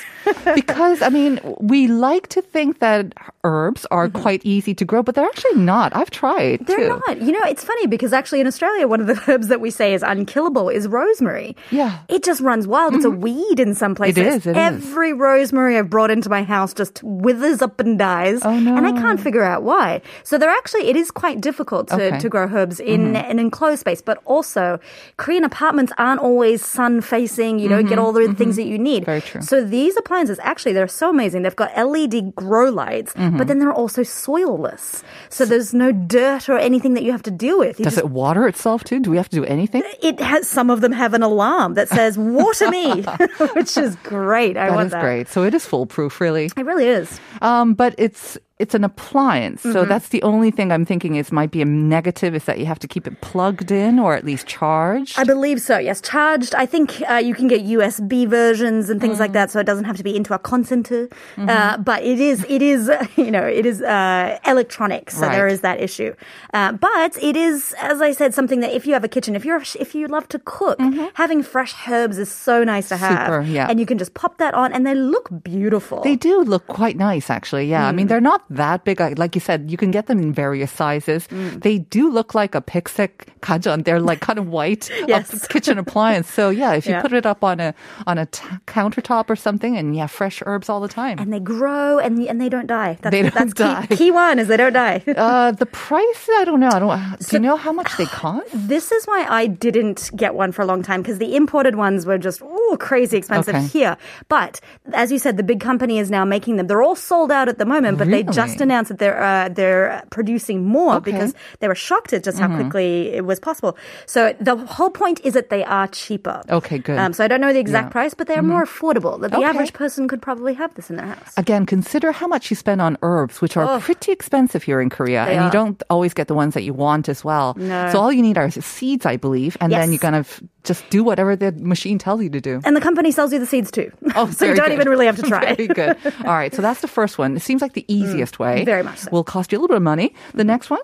Because 0.54 1.02
I 1.02 1.08
mean, 1.08 1.40
we 1.60 1.86
like 1.88 2.28
to 2.28 2.42
think 2.42 2.78
that 2.80 3.12
herbs 3.44 3.86
are 3.90 4.08
quite 4.08 4.44
easy 4.44 4.74
to 4.74 4.84
grow, 4.84 5.02
but 5.02 5.14
they're 5.14 5.24
actually 5.24 5.56
not. 5.56 5.94
I've 5.96 6.10
tried. 6.10 6.60
Mm-hmm. 6.60 6.64
They're 6.64 6.88
too. 6.88 7.02
not. 7.06 7.22
You 7.22 7.32
know, 7.32 7.42
it's 7.44 7.64
funny 7.64 7.86
because 7.86 8.12
actually 8.12 8.40
in 8.40 8.46
Australia, 8.46 8.86
one 8.88 9.00
of 9.00 9.06
the 9.06 9.22
herbs 9.28 9.48
that 9.48 9.60
we 9.60 9.70
say 9.70 9.94
is 9.94 10.02
unkillable 10.02 10.68
is 10.68 10.88
rosemary. 10.88 11.56
Yeah. 11.70 11.90
Mm-hmm. 11.90 12.14
It 12.14 12.24
just 12.24 12.40
runs 12.40 12.66
wild. 12.66 12.94
It's 12.94 13.04
a 13.04 13.10
weed 13.10 13.60
in 13.60 13.74
some 13.74 13.94
places. 13.94 14.18
is, 14.18 14.46
it 14.46 14.50
is. 14.50 14.56
Every 14.56 15.12
rosemary 15.12 15.78
I've 15.78 15.90
brought 15.90 16.10
into 16.10 16.28
my 16.28 16.42
house 16.42 16.74
just 16.74 17.02
withers 17.02 17.62
up 17.62 17.80
and 17.80 17.98
dies. 17.98 18.40
Oh, 18.44 18.58
no. 18.58 18.76
And 18.76 18.86
I 18.86 18.92
can't 18.92 19.20
figure 19.20 19.42
out 19.42 19.62
why. 19.62 20.02
So 20.24 20.38
they're 20.38 20.48
actually, 20.50 20.88
it 20.88 20.96
is 20.96 21.10
quite 21.10 21.40
difficult 21.40 21.88
to, 21.88 21.94
Okay. 21.94 22.08
Mm-hmm. 22.10 22.18
to 22.18 22.28
grow 22.28 22.48
herbs 22.48 22.80
in 22.80 23.16
an 23.16 23.38
enclosed 23.38 23.80
space. 23.80 24.00
But 24.02 24.20
also, 24.24 24.78
Korean 25.16 25.44
apartments 25.44 25.92
aren't 25.98 26.20
always 26.20 26.64
sun 26.64 27.00
facing. 27.00 27.58
You 27.58 27.68
don't 27.68 27.86
get 27.86 27.98
all 27.98 28.12
the 28.12 28.32
things 28.34 28.56
that 28.56 28.66
you 28.66 28.78
need. 28.78 29.02
Mm-hmm. 29.02 29.04
Very 29.06 29.20
true. 29.20 29.42
So 29.42 29.64
these 29.64 29.96
appliances, 30.18 30.38
actually, 30.42 30.72
they're 30.72 30.88
so 30.88 31.10
amazing. 31.10 31.42
They've 31.42 31.54
got 31.54 31.76
LED 31.76 32.34
grow 32.34 32.70
lights, 32.70 33.12
Mm-hmm. 33.14 33.36
but 33.38 33.46
then 33.46 33.58
they're 33.58 33.72
also 33.72 34.02
soilless. 34.02 35.02
So 35.28 35.44
there's 35.44 35.72
no 35.72 35.92
dirt 35.92 36.48
or 36.48 36.58
anything 36.58 36.94
that 36.94 37.02
you 37.04 37.12
have 37.12 37.22
to 37.22 37.30
deal 37.30 37.58
with. 37.58 37.78
You 37.78 37.84
Does 37.84 37.94
just- 37.94 38.04
it 38.06 38.10
water 38.10 38.46
itself 38.48 38.84
too? 38.84 39.00
Do 39.00 39.10
we 39.10 39.16
have 39.16 39.28
to 39.30 39.36
do 39.36 39.44
anything? 39.44 39.82
it 40.02 40.20
has 40.20 40.48
some 40.48 40.70
of 40.70 40.80
them 40.80 40.92
have 40.92 41.14
an 41.14 41.22
alarm 41.22 41.74
that 41.74 41.88
says 41.88 42.18
"Water 42.18 42.70
me," 42.70 43.02
which 43.54 43.76
is 43.76 43.96
great. 44.02 44.56
I 44.56 44.66
That 44.68 44.74
want 44.74 44.86
is 44.86 44.92
that. 44.92 45.02
great. 45.02 45.28
So 45.28 45.44
it 45.44 45.54
is 45.54 45.64
foolproof, 45.66 46.20
really. 46.20 46.46
It 46.56 46.64
really 46.66 46.86
is. 46.88 47.20
Um, 47.42 47.74
but 47.74 47.94
it's 47.98 48.38
it's 48.58 48.74
an 48.74 48.84
appliance, 48.84 49.62
so 49.62 49.68
Mm-hmm. 49.68 49.88
that's 49.88 50.08
the 50.08 50.22
only 50.22 50.50
thing 50.50 50.72
I'm 50.72 50.84
thinking 50.84 51.14
is 51.16 51.30
might 51.30 51.50
be 51.50 51.62
a 51.62 51.64
negative 51.64 52.34
is 52.34 52.44
that 52.44 52.58
you 52.58 52.66
have 52.66 52.78
to 52.80 52.88
keep 52.88 53.06
it 53.06 53.20
plugged 53.20 53.70
in 53.70 53.98
or 53.98 54.14
at 54.14 54.24
least 54.24 54.46
charged. 54.46 55.18
I 55.18 55.24
believe 55.24 55.60
so. 55.60 55.78
Yes, 55.78 56.00
charged. 56.00 56.54
I 56.54 56.66
think 56.66 57.02
uh, 57.08 57.14
you 57.14 57.34
can 57.34 57.46
get 57.48 57.60
USB 57.64 58.26
versions 58.26 58.90
and 58.90 59.00
things 59.00 59.18
like 59.20 59.30
Mm. 59.30 59.34
that, 59.34 59.50
so 59.50 59.60
it 59.60 59.64
doesn't 59.66 59.84
have 59.84 59.96
to 59.96 60.02
be 60.04 60.14
into 60.16 60.34
a 60.34 60.38
constant. 60.38 60.90
Uh, 60.90 61.06
Mm-hmm. 61.36 61.82
but 61.82 62.02
it 62.02 62.18
is, 62.20 62.44
it 62.48 62.62
is, 62.62 62.90
you 63.16 63.30
know, 63.30 63.46
it 63.46 63.64
is 63.66 63.80
uh, 63.82 64.38
electronic, 64.46 65.10
so 65.10 65.20
there 65.28 65.44
Right. 65.44 65.52
is 65.52 65.60
that 65.60 65.80
issue. 65.80 66.14
Uh, 66.54 66.72
but 66.72 67.16
it 67.22 67.36
is, 67.36 67.74
as 67.80 68.00
I 68.00 68.10
said, 68.12 68.34
something 68.34 68.60
that 68.60 68.72
if 68.72 68.86
you 68.86 68.92
have 68.94 69.04
a 69.04 69.08
kitchen, 69.08 69.36
if 69.36 69.44
you're 69.44 69.62
if 69.78 69.94
you 69.94 70.06
love 70.08 70.26
to 70.34 70.38
cook, 70.44 70.78
having 71.14 71.42
fresh 71.42 71.74
herbs 71.88 72.18
is 72.18 72.30
so 72.30 72.64
nice 72.64 72.88
to 72.88 72.96
have. 72.96 73.18
Mm-hmm. 73.18 73.46
Super, 73.46 73.52
yeah. 73.56 73.66
And 73.70 73.78
you 73.80 73.86
can 73.86 73.98
just 73.98 74.14
pop 74.14 74.38
that 74.38 74.54
on, 74.54 74.72
and 74.72 74.86
they 74.86 74.94
look 74.94 75.28
beautiful. 75.42 76.00
They 76.02 76.16
do 76.16 76.42
look 76.42 76.66
quite 76.66 76.96
nice, 76.96 77.30
actually. 77.30 77.66
Yeah, 77.66 77.86
I 77.86 77.92
Mm. 77.92 77.96
mean 77.96 78.06
they're 78.08 78.20
not 78.32 78.42
that 78.50 78.84
big. 78.84 79.00
Like 79.00 79.18
like 79.18 79.34
you 79.34 79.40
said, 79.40 79.70
you 79.70 79.76
can 79.76 79.90
get 79.90 80.06
them 80.06 80.18
in 80.18 80.32
various 80.32 80.70
sizes. 80.72 81.26
Mm. 81.28 81.62
They 81.62 81.78
do 81.78 82.10
look 82.10 82.34
like 82.34 82.54
a 82.54 82.60
pixic 82.60 83.28
gajan. 83.40 83.84
They're 83.84 84.00
like 84.00 84.20
kind 84.20 84.38
of 84.38 84.48
white 84.48 84.90
Yes. 85.08 85.46
kitchen 85.48 85.78
appliance. 85.78 86.28
So 86.30 86.50
yeah, 86.50 86.72
if 86.74 86.86
you 86.86 86.92
Yeah. 86.92 87.02
put 87.02 87.12
it 87.12 87.26
up 87.26 87.44
on 87.44 87.60
a 87.60 87.74
on 88.06 88.18
a 88.18 88.26
t- 88.26 88.44
countertop 88.66 89.30
or 89.30 89.36
something, 89.36 89.76
and 89.76 89.94
yeah, 89.96 90.06
fresh 90.06 90.42
herbs 90.46 90.68
all 90.68 90.80
the 90.80 90.88
time. 90.88 91.18
and 91.18 91.32
they 91.32 91.40
grow 91.40 91.98
and 91.98 92.18
and 92.26 92.40
they 92.40 92.48
don't 92.48 92.66
die. 92.66 92.98
That's, 93.02 93.12
They 93.12 93.22
don't 93.22 93.34
that's 93.34 93.52
key- 93.54 93.62
die. 93.64 93.86
Key, 93.90 94.10
one 94.10 94.38
is 94.38 94.48
they 94.48 94.56
don't 94.56 94.72
die. 94.72 95.02
uh, 95.16 95.52
the 95.52 95.66
price, 95.66 96.28
I 96.38 96.44
don't 96.44 96.60
know. 96.60 96.68
I 96.72 96.78
don't. 96.78 97.18
Do 97.18 97.36
you 97.36 97.40
know 97.40 97.56
how 97.56 97.72
much 97.72 97.96
they 97.96 98.06
cost? 98.22 98.48
This 98.52 98.92
is 98.92 99.04
why 99.06 99.26
I 99.28 99.46
didn't 99.46 100.10
get 100.16 100.34
one 100.34 100.52
for 100.52 100.62
a 100.62 100.66
long 100.66 100.82
time 100.82 101.02
because 101.02 101.18
the 101.18 101.36
imported 101.36 101.74
ones 101.76 102.06
were 102.06 102.18
just 102.18 102.42
ooh, 102.42 102.76
crazy 102.80 103.16
expensive 103.16 103.54
Okay. 103.54 103.66
here. 103.66 103.96
But 104.28 104.60
as 104.92 105.12
you 105.12 105.18
said, 105.18 105.36
the 105.36 105.42
big 105.42 105.60
company 105.60 105.98
is 105.98 106.10
now 106.10 106.24
making 106.24 106.56
them. 106.56 106.66
They're 106.66 106.82
all 106.82 106.96
sold 106.96 107.30
out 107.32 107.48
at 107.48 107.58
the 107.58 107.64
moment, 107.66 107.98
but 107.98 108.08
they 108.08 108.22
just 108.46 108.60
announced 108.60 108.88
that 108.90 108.98
they're 108.98 109.20
uh, 109.22 109.48
they're 109.58 110.02
producing 110.10 110.58
more 110.64 110.94
Okay. 110.96 111.10
because 111.12 111.34
they 111.60 111.68
were 111.68 111.74
shocked 111.88 112.12
at 112.12 112.22
just 112.24 112.38
how 112.38 112.48
quickly 112.54 113.08
it 113.18 113.24
was 113.24 113.38
possible. 113.40 113.76
So 114.06 114.34
the 114.40 114.56
whole 114.56 114.90
point 114.90 115.20
is 115.24 115.32
that 115.34 115.48
they 115.50 115.62
are 115.64 115.86
cheaper. 115.88 116.42
Okay, 116.58 116.78
good. 116.78 116.98
Um, 116.98 117.12
so 117.12 117.24
I 117.24 117.28
don't 117.28 117.40
know 117.40 117.52
the 117.52 117.58
exact 117.66 117.88
Yeah. 117.88 117.98
price, 117.98 118.14
but 118.14 118.26
they 118.28 118.36
are 118.36 118.42
more 118.54 118.64
affordable. 118.64 119.14
That 119.20 119.30
the 119.32 119.38
Okay. 119.38 119.46
average 119.52 119.72
person 119.72 120.08
could 120.08 120.22
probably 120.22 120.54
have 120.54 120.74
this 120.74 120.90
in 120.90 120.96
their 120.96 121.06
house. 121.14 121.32
Again, 121.36 121.66
consider 121.66 122.12
how 122.12 122.26
much 122.26 122.50
you 122.50 122.56
spend 122.56 122.80
on 122.80 122.96
herbs, 123.02 123.40
which 123.42 123.56
are 123.56 123.80
pretty 123.80 124.12
expensive 124.12 124.62
here 124.62 124.80
in 124.80 124.88
Korea, 124.90 125.24
They 125.26 125.36
and 125.36 125.44
you 125.46 125.50
don't 125.50 125.82
always 125.90 126.14
get 126.14 126.26
the 126.28 126.34
ones 126.34 126.54
that 126.54 126.62
you 126.62 126.74
want 126.74 127.08
as 127.08 127.24
well. 127.24 127.54
No. 127.58 127.88
So 127.92 127.98
all 127.98 128.12
you 128.12 128.22
need 128.22 128.38
are 128.38 128.50
seeds, 128.50 129.04
I 129.06 129.16
believe, 129.16 129.56
and 129.60 129.72
then 129.72 129.88
you 129.90 129.98
Yes. 129.98 130.02
kind 130.02 130.16
of 130.16 130.40
just 130.68 130.88
do 130.90 131.02
whatever 131.02 131.34
the 131.34 131.50
machine 131.52 131.98
tells 131.98 132.22
you 132.22 132.30
to 132.30 132.40
do. 132.40 132.60
And 132.64 132.76
the 132.76 132.80
company 132.80 133.10
sells 133.10 133.32
you 133.32 133.40
the 133.40 133.46
seeds 133.46 133.70
too. 133.72 133.90
Oh, 134.14 134.30
so 134.30 134.44
you 134.44 134.54
don't 134.54 134.66
good. 134.68 134.74
even 134.74 134.88
really 134.88 135.06
have 135.06 135.16
to 135.16 135.22
try. 135.28 135.54
Very 135.54 135.66
good. 135.66 135.96
All 136.24 136.32
right, 136.34 136.54
so 136.54 136.62
that's 136.62 136.80
the 136.80 136.88
first 136.88 137.18
one. 137.18 137.34
It 137.36 137.40
seems 137.40 137.60
like 137.62 137.72
the 137.72 137.84
easiest 137.92 138.38
way. 138.38 138.62
Mm, 138.62 138.64
very 138.66 138.82
much 138.84 138.98
so. 138.98 139.08
Will 139.10 139.24
cost 139.24 139.50
you 139.50 139.58
a 139.58 139.60
little 139.60 139.74
bit 139.74 139.78
of 139.78 139.82
money. 139.82 140.14
The 140.34 140.44
next 140.44 140.70
one, 140.70 140.80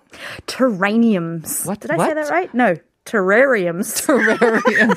Terraniums. 0.46 1.66
What- 1.66 1.80
Did 1.80 1.90
I 1.92 2.08
say 2.08 2.14
that 2.14 2.30
right? 2.30 2.52
No. 2.54 2.76
Terrariums. 3.06 4.06
terrarium. 4.06 4.94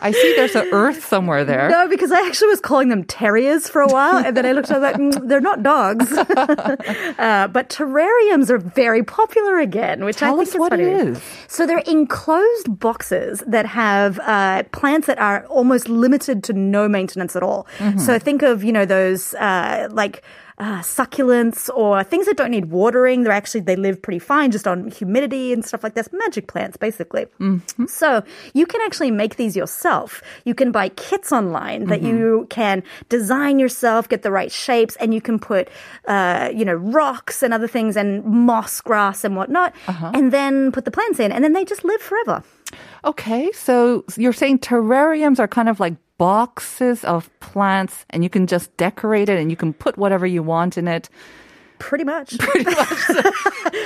I 0.00 0.12
see 0.12 0.34
there's 0.36 0.54
an 0.54 0.68
earth 0.72 1.04
somewhere 1.04 1.44
there. 1.44 1.68
No, 1.68 1.88
because 1.88 2.12
I 2.12 2.24
actually 2.24 2.48
was 2.48 2.60
calling 2.60 2.88
them 2.88 3.02
terriers 3.02 3.68
for 3.68 3.82
a 3.82 3.88
while, 3.88 4.24
and 4.24 4.36
then 4.36 4.46
I 4.46 4.52
looked 4.52 4.70
at 4.70 4.80
like 4.80 4.96
mm, 4.96 5.28
they're 5.28 5.40
not 5.40 5.64
dogs. 5.64 6.12
uh, 6.12 7.48
but 7.48 7.68
terrariums 7.68 8.48
are 8.50 8.58
very 8.58 9.02
popular 9.02 9.58
again, 9.58 10.04
which 10.04 10.22
I 10.22 10.28
think 10.30 10.42
us 10.42 10.48
is 10.50 10.58
what 10.60 10.70
funny. 10.70 10.84
it 10.84 11.08
is. 11.08 11.22
So 11.48 11.66
they're 11.66 11.78
enclosed 11.78 12.78
boxes 12.78 13.42
that 13.46 13.66
have 13.66 14.20
uh, 14.20 14.62
plants 14.70 15.08
that 15.08 15.18
are 15.18 15.44
almost 15.46 15.88
limited 15.88 16.44
to 16.44 16.52
no 16.52 16.88
maintenance 16.88 17.34
at 17.34 17.42
all. 17.42 17.66
Mm-hmm. 17.78 17.98
So 17.98 18.20
think 18.20 18.42
of 18.42 18.62
you 18.62 18.72
know 18.72 18.84
those 18.84 19.34
uh, 19.34 19.88
like. 19.90 20.22
Uh, 20.60 20.80
succulents 20.82 21.70
or 21.72 22.02
things 22.02 22.26
that 22.26 22.36
don't 22.36 22.50
need 22.50 22.66
watering. 22.66 23.22
They're 23.22 23.32
actually, 23.32 23.60
they 23.60 23.76
live 23.76 24.02
pretty 24.02 24.18
fine 24.18 24.50
just 24.50 24.66
on 24.66 24.90
humidity 24.90 25.52
and 25.52 25.64
stuff 25.64 25.84
like 25.84 25.94
this. 25.94 26.08
Magic 26.12 26.48
plants, 26.48 26.76
basically. 26.76 27.26
Mm-hmm. 27.38 27.86
So 27.86 28.24
you 28.54 28.66
can 28.66 28.80
actually 28.82 29.12
make 29.12 29.36
these 29.36 29.54
yourself. 29.56 30.20
You 30.44 30.54
can 30.56 30.72
buy 30.72 30.88
kits 30.90 31.30
online 31.30 31.86
that 31.86 32.00
Mm-hmm. 32.00 32.18
you 32.18 32.46
can 32.50 32.82
design 33.08 33.60
yourself, 33.60 34.08
get 34.08 34.22
the 34.22 34.32
right 34.32 34.50
shapes, 34.50 34.96
and 34.96 35.14
you 35.14 35.20
can 35.20 35.38
put, 35.38 35.68
uh, 36.08 36.50
you 36.52 36.64
know, 36.64 36.74
rocks 36.74 37.42
and 37.44 37.54
other 37.54 37.68
things 37.68 37.96
and 37.96 38.24
moss, 38.24 38.80
grass, 38.80 39.22
and 39.22 39.36
whatnot, 39.36 39.72
Uh-huh. 39.86 40.10
and 40.12 40.32
then 40.32 40.72
put 40.72 40.84
the 40.84 40.90
plants 40.90 41.20
in, 41.20 41.30
and 41.30 41.44
then 41.44 41.52
they 41.52 41.64
just 41.64 41.84
live 41.84 42.00
forever. 42.02 42.42
Okay, 43.04 43.50
so 43.52 44.04
you're 44.16 44.32
saying 44.32 44.58
terrariums 44.60 45.38
are 45.38 45.48
kind 45.48 45.68
of 45.68 45.80
like 45.80 45.94
boxes 46.18 47.04
of 47.04 47.30
plants, 47.40 48.04
and 48.10 48.22
you 48.24 48.30
can 48.30 48.46
just 48.46 48.76
decorate 48.76 49.28
it, 49.28 49.38
and 49.38 49.50
you 49.50 49.56
can 49.56 49.72
put 49.72 49.96
whatever 49.96 50.26
you 50.26 50.42
want 50.42 50.76
in 50.76 50.88
it. 50.88 51.08
Pretty 51.78 52.04
much. 52.04 52.36
Pretty 52.38 52.64
much. 52.64 52.88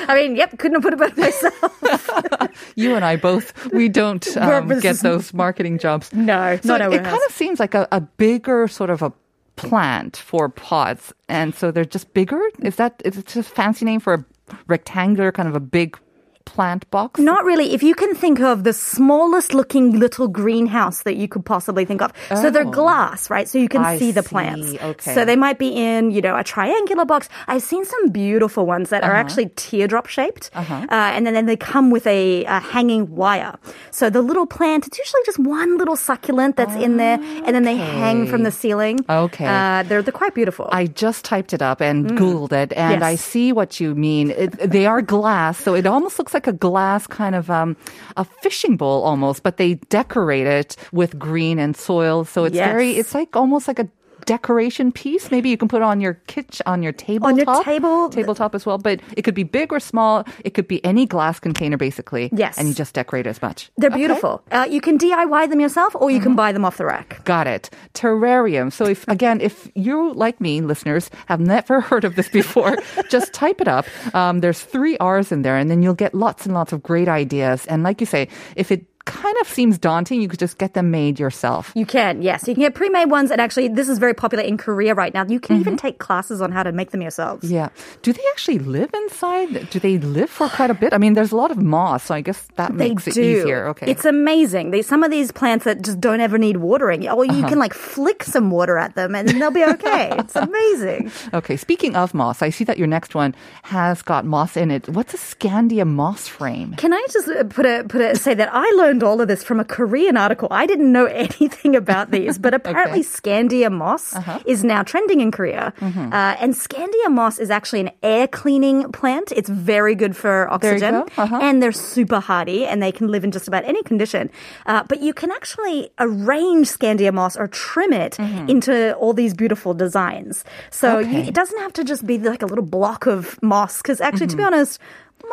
I 0.09 0.15
mean, 0.15 0.37
yep, 0.37 0.59
couldn't 0.59 0.77
have 0.77 0.83
put 0.83 0.95
it 0.95 0.99
better 0.99 1.21
myself. 1.21 2.51
You 2.75 2.95
and 2.97 3.05
I 3.05 3.17
both, 3.17 3.71
we 3.73 3.89
don't 3.89 4.27
um, 4.37 4.81
get 4.81 4.97
those 5.01 5.33
marketing 5.35 5.79
jobs. 5.79 6.13
No, 6.13 6.59
So 6.63 6.77
not 6.77 6.93
it, 6.93 7.01
it 7.01 7.05
kind 7.05 7.21
of 7.27 7.35
seems 7.35 7.61
like 7.61 7.75
a, 7.75 7.87
a 7.93 8.01
bigger 8.01 8.69
sort 8.69 8.91
of 8.91 9.03
a 9.03 9.13
plant 9.57 10.17
for 10.17 10.49
pots, 10.49 11.13
and 11.29 11.55
so 11.55 11.71
they're 11.71 11.85
just 11.85 12.13
bigger. 12.15 12.41
Is 12.63 12.77
that 12.77 13.01
is 13.05 13.19
it 13.19 13.27
just 13.27 13.51
a 13.51 13.55
fancy 13.55 13.85
name 13.85 14.01
for 14.01 14.15
a 14.15 14.25
rectangular 14.67 15.33
kind 15.33 15.49
of 15.49 15.55
a 15.55 15.61
big 15.61 15.99
plant 16.45 16.89
box? 16.91 17.21
Not 17.21 17.45
really. 17.45 17.73
If 17.75 17.83
you 17.83 17.95
can 17.95 18.15
think 18.15 18.41
of 18.41 18.65
the 18.65 18.73
smallest 18.73 19.55
looking 19.55 19.99
little 19.99 20.29
greenhouse 20.29 21.03
that 21.03 21.17
you 21.17 21.29
could 21.29 21.45
possibly 21.45 21.85
think 21.85 22.03
of. 22.03 22.13
So 22.29 22.51
they're 22.51 22.67
Oh. 22.67 22.71
glass, 22.71 23.31
right? 23.31 23.49
So 23.49 23.59
you 23.59 23.69
can 23.69 23.83
I 23.85 23.99
see 23.99 24.11
the 24.13 24.23
see. 24.23 24.29
plants. 24.29 24.75
Okay. 24.83 25.15
So 25.15 25.25
they 25.25 25.37
might 25.37 25.59
be 25.59 25.69
in, 25.69 26.11
you 26.11 26.21
know, 26.21 26.37
a 26.37 26.45
triangular 26.45 27.05
box. 27.05 27.29
I've 27.49 27.63
seen 27.63 27.85
some 27.85 28.09
beautiful 28.11 28.67
ones 28.67 28.91
that 28.91 29.03
Uh-huh. 29.03 29.13
are 29.13 29.17
actually 29.17 29.51
teardrop 29.57 30.07
shaped. 30.07 30.51
Uh, 30.55 30.87
and 30.91 31.27
then, 31.27 31.35
then 31.35 31.47
they 31.47 31.57
come 31.57 31.91
with 31.91 32.07
a, 32.07 32.45
a 32.45 32.61
hanging 32.61 33.15
wire. 33.17 33.55
So 33.91 34.11
the 34.11 34.23
little 34.23 34.47
plant, 34.47 34.87
it's 34.87 34.99
usually 34.99 35.23
just 35.27 35.39
one 35.39 35.77
little 35.79 35.97
succulent 35.97 36.57
that's 36.57 36.75
in 36.77 36.97
there. 36.97 37.19
And 37.45 37.55
then 37.55 37.65
they 37.65 37.77
hang 37.77 38.27
from 38.27 38.43
the 38.43 38.51
ceiling. 38.51 39.01
Okay. 39.09 39.47
Uh, 39.47 39.83
they're, 39.85 40.03
they're 40.03 40.13
quite 40.13 40.35
beautiful. 40.35 40.69
I 40.73 40.87
just 40.87 41.25
typed 41.25 41.53
it 41.53 41.63
up 41.63 41.81
and 41.81 42.11
Googled 42.13 42.53
it, 42.53 42.73
and 42.73 42.93
Mm. 42.93 43.01
Yes. 43.01 43.03
I 43.03 43.15
see 43.17 43.53
what 43.53 43.81
you 43.81 43.95
mean. 43.95 44.31
It, 44.31 44.51
they 44.71 44.87
are 44.87 45.01
glass, 45.01 45.57
so 45.59 45.75
it 45.75 45.87
almost 45.87 46.19
looks 46.19 46.32
like 46.35 46.47
a 46.47 46.53
glass 46.53 47.07
kind 47.07 47.35
of 47.35 47.51
um, 47.51 47.77
a 48.17 48.25
fishing 48.25 48.77
bowl 48.77 49.03
almost, 49.03 49.43
but 49.43 49.57
they 49.57 49.75
decorate 49.91 50.47
it 50.47 50.77
with 50.93 51.19
green 51.19 51.59
and 51.59 51.77
soil, 51.77 52.25
so 52.25 52.45
it's 52.45 52.55
Yes. 52.57 52.69
very. 52.71 52.93
It's 52.93 53.15
like 53.15 53.35
almost 53.37 53.69
like 53.69 53.79
a 53.79 53.89
decoration 54.27 54.93
piece. 54.93 55.31
Maybe 55.31 55.49
you 55.49 55.57
can 55.57 55.69
put 55.69 55.83
on 55.83 56.01
your 56.01 56.15
kitchen, 56.27 56.63
on 56.67 56.83
your 56.83 56.93
tabletop, 56.93 57.29
On 57.29 57.37
your 57.57 57.65
table. 57.65 58.09
tabletop 58.09 58.55
as 58.55 58.65
well. 58.67 58.79
But 58.79 59.01
it 59.17 59.23
could 59.23 59.35
be 59.35 59.43
big 59.45 59.73
or 59.73 59.81
small. 59.81 60.25
It 60.45 60.55
could 60.55 60.69
be 60.69 60.85
any 60.85 61.07
glass 61.07 61.39
container, 61.41 61.77
basically. 61.77 62.31
Yes. 62.33 62.59
and 62.59 62.69
you 62.69 62.75
just 62.75 62.95
decorate 62.95 63.27
as 63.27 63.41
much. 63.43 63.71
they're 63.79 63.91
Okay. 63.91 63.99
beautiful. 63.99 64.43
Uh, 64.51 64.67
you 64.69 64.81
can 64.81 64.99
DIY 64.99 65.49
them 65.51 65.61
yourself 65.61 65.95
or 65.97 66.11
you 66.11 66.19
can 66.21 66.33
Mm-hmm. 66.33 66.37
buy 66.37 66.53
them 66.53 66.65
off 66.65 66.77
the 66.79 66.85
rack. 66.87 67.23
Got 67.25 67.47
it. 67.47 67.69
Terrarium. 67.95 68.73
So 68.73 68.87
if 68.87 69.07
again, 69.09 69.41
if 69.41 69.71
you 69.75 70.13
like 70.15 70.41
me, 70.41 70.61
listeners, 70.61 71.11
have 71.27 71.41
never 71.41 71.81
heard 71.91 72.05
of 72.05 72.17
this 72.17 72.29
before, 72.29 72.77
just 73.11 73.33
type 73.33 73.61
it 73.61 73.69
up. 73.69 73.87
Um, 74.15 74.41
there's 74.41 74.63
three 74.63 74.97
R's 74.99 75.31
in 75.33 75.43
there, 75.43 75.57
and 75.57 75.71
then 75.71 75.83
you'll 75.83 75.95
get 75.95 76.15
lots 76.15 76.47
and 76.47 76.55
lots 76.55 76.73
of 76.73 76.83
great 76.83 77.09
ideas. 77.09 77.67
And 77.67 77.83
like 77.83 78.01
you 78.01 78.07
say, 78.07 78.29
if 78.57 78.71
it 78.73 78.92
kind 79.05 79.37
of 79.41 79.49
seems 79.49 79.79
daunting, 79.79 80.21
you 80.23 80.29
could 80.29 80.39
just 80.39 80.59
get 80.59 80.75
them 80.75 80.91
made 80.91 81.19
yourself. 81.19 81.73
You 81.75 81.87
can, 81.87 82.23
yes. 82.23 82.47
You 82.47 82.55
can 82.55 82.63
get 82.63 82.75
pre-made 82.75 83.07
ones, 83.11 83.31
and 83.31 83.41
actually, 83.41 83.69
this 83.69 83.89
is 83.89 83.99
very 83.99 84.15
popular 84.15 84.45
in 84.45 84.57
Korea 84.57 84.95
right 84.95 85.13
now. 85.13 85.25
You 85.27 85.41
can 85.41 85.59
even 85.61 85.77
take 85.77 85.99
classes 85.99 86.41
on 86.41 86.53
how 86.53 86.63
to 86.63 86.73
make 86.73 86.91
them 86.91 87.03
yourselves. 87.03 87.45
Mm-hmm. 87.45 87.55
Yeah. 87.55 87.69
Do 88.03 88.13
they 88.13 88.23
actually 88.31 88.59
live 88.59 88.91
inside? 88.95 89.71
Do 89.71 89.79
they 89.79 89.99
live 89.99 90.31
for 90.31 90.49
quite 90.49 90.71
a 90.71 90.75
bit? 90.75 90.93
I 90.93 90.99
mean, 90.99 91.15
there's 91.15 91.33
a 91.33 91.37
lot 91.37 91.51
of 91.51 91.59
moss, 91.59 92.05
so 92.05 92.15
I 92.15 92.21
guess 92.21 92.47
that 92.57 92.77
They 92.77 92.89
makes 92.91 93.07
it 93.09 93.17
easier. 93.17 93.67
Okay. 93.69 93.91
It's 93.91 94.05
amazing. 94.05 94.71
They, 94.71 94.83
some 94.83 95.03
of 95.03 95.11
these 95.11 95.33
plants 95.33 95.65
that 95.65 95.83
just 95.83 96.01
don't 96.01 96.21
ever 96.21 96.39
need 96.39 96.59
watering, 96.59 97.09
or 97.09 97.25
Uh-huh. 97.25 97.33
you 97.35 97.47
can 97.47 97.59
like 97.59 97.75
flick 97.75 98.23
some 98.25 98.51
water 98.51 98.79
at 98.79 98.95
them, 98.95 99.15
and 99.15 99.29
they'll 99.29 99.51
be 99.51 99.65
okay. 99.65 100.11
it's 100.19 100.37
amazing. 100.37 101.11
okay. 101.35 101.57
Speaking 101.57 101.97
of 101.97 102.13
moss, 102.15 102.43
I 102.43 102.51
see 102.51 102.65
that 102.65 102.79
your 102.79 102.87
next 102.89 103.15
one 103.15 103.35
has 103.63 104.03
got 104.03 104.25
moss 104.27 104.57
in 104.57 104.71
it. 104.71 104.89
What's 104.89 105.15
a 105.15 105.19
Scandia 105.19 105.87
moss 105.87 106.29
frame? 106.29 106.75
Can 106.75 106.93
I 106.93 107.07
just 107.11 107.29
uh, 107.29 107.45
put 107.45 107.65
a 107.67 107.85
put 107.89 108.01
a 108.01 108.17
say 108.17 108.35
that 108.35 108.51
I 108.53 108.69
learned 108.77 108.92
all 109.01 109.21
of 109.21 109.29
this 109.29 109.45
from 109.45 109.61
a 109.61 109.65
Korean 109.65 110.17
article. 110.17 110.49
I 110.51 110.67
didn't 110.67 110.91
know 110.93 111.07
anything 111.25 111.77
about 111.77 112.11
these, 112.11 112.37
but 112.37 112.53
apparently 112.53 113.01
Scandia 113.01 113.71
moss 113.71 114.13
Uh-huh. 114.17 114.41
is 114.45 114.65
now 114.65 114.83
trending 114.83 115.21
in 115.21 115.31
Korea. 115.31 115.73
Mm-hmm. 115.81 116.13
Uh, 116.13 116.35
and 116.43 116.53
Scandia 116.55 117.09
moss 117.11 117.39
is 117.39 117.49
actually 117.51 117.81
an 117.81 117.91
air 118.03 118.27
cleaning 118.27 118.91
plant. 118.91 119.31
It's 119.31 119.49
very 119.49 119.95
good 119.95 120.17
for 120.17 120.51
oxygen. 120.51 121.05
Uh-huh. 121.17 121.39
and 121.41 121.63
they're 121.63 121.71
super 121.95 122.19
hardy, 122.19 122.67
and 122.67 122.83
they 122.83 122.91
can 122.91 123.07
live 123.07 123.23
in 123.23 123.31
just 123.31 123.47
about 123.47 123.65
any 123.65 123.83
condition. 123.85 124.29
Uh, 124.67 124.83
but 124.89 125.01
you 125.01 125.15
can 125.15 125.31
actually 125.31 125.91
arrange 126.01 126.67
Scandia 126.69 127.13
moss 127.15 127.37
or 127.37 127.47
trim 127.47 127.93
it 127.93 128.19
into 128.19 128.95
all 128.97 129.13
these 129.15 129.35
beautiful 129.35 129.75
designs. 129.75 130.43
So 130.71 130.99
you, 130.99 131.07
Mm-hmm. 131.13 131.29
It 131.29 131.35
doesn't 131.35 131.61
have 131.61 131.73
to 131.75 131.85
just 131.85 132.03
be 132.07 132.19
like 132.19 132.43
a 132.43 132.47
little 132.47 132.65
block 132.65 133.07
of 133.07 133.39
moss, 133.43 133.81
because 133.83 134.01
actually, 134.01 134.29
to 134.29 134.37
be 134.37 134.43
honest. 134.43 134.81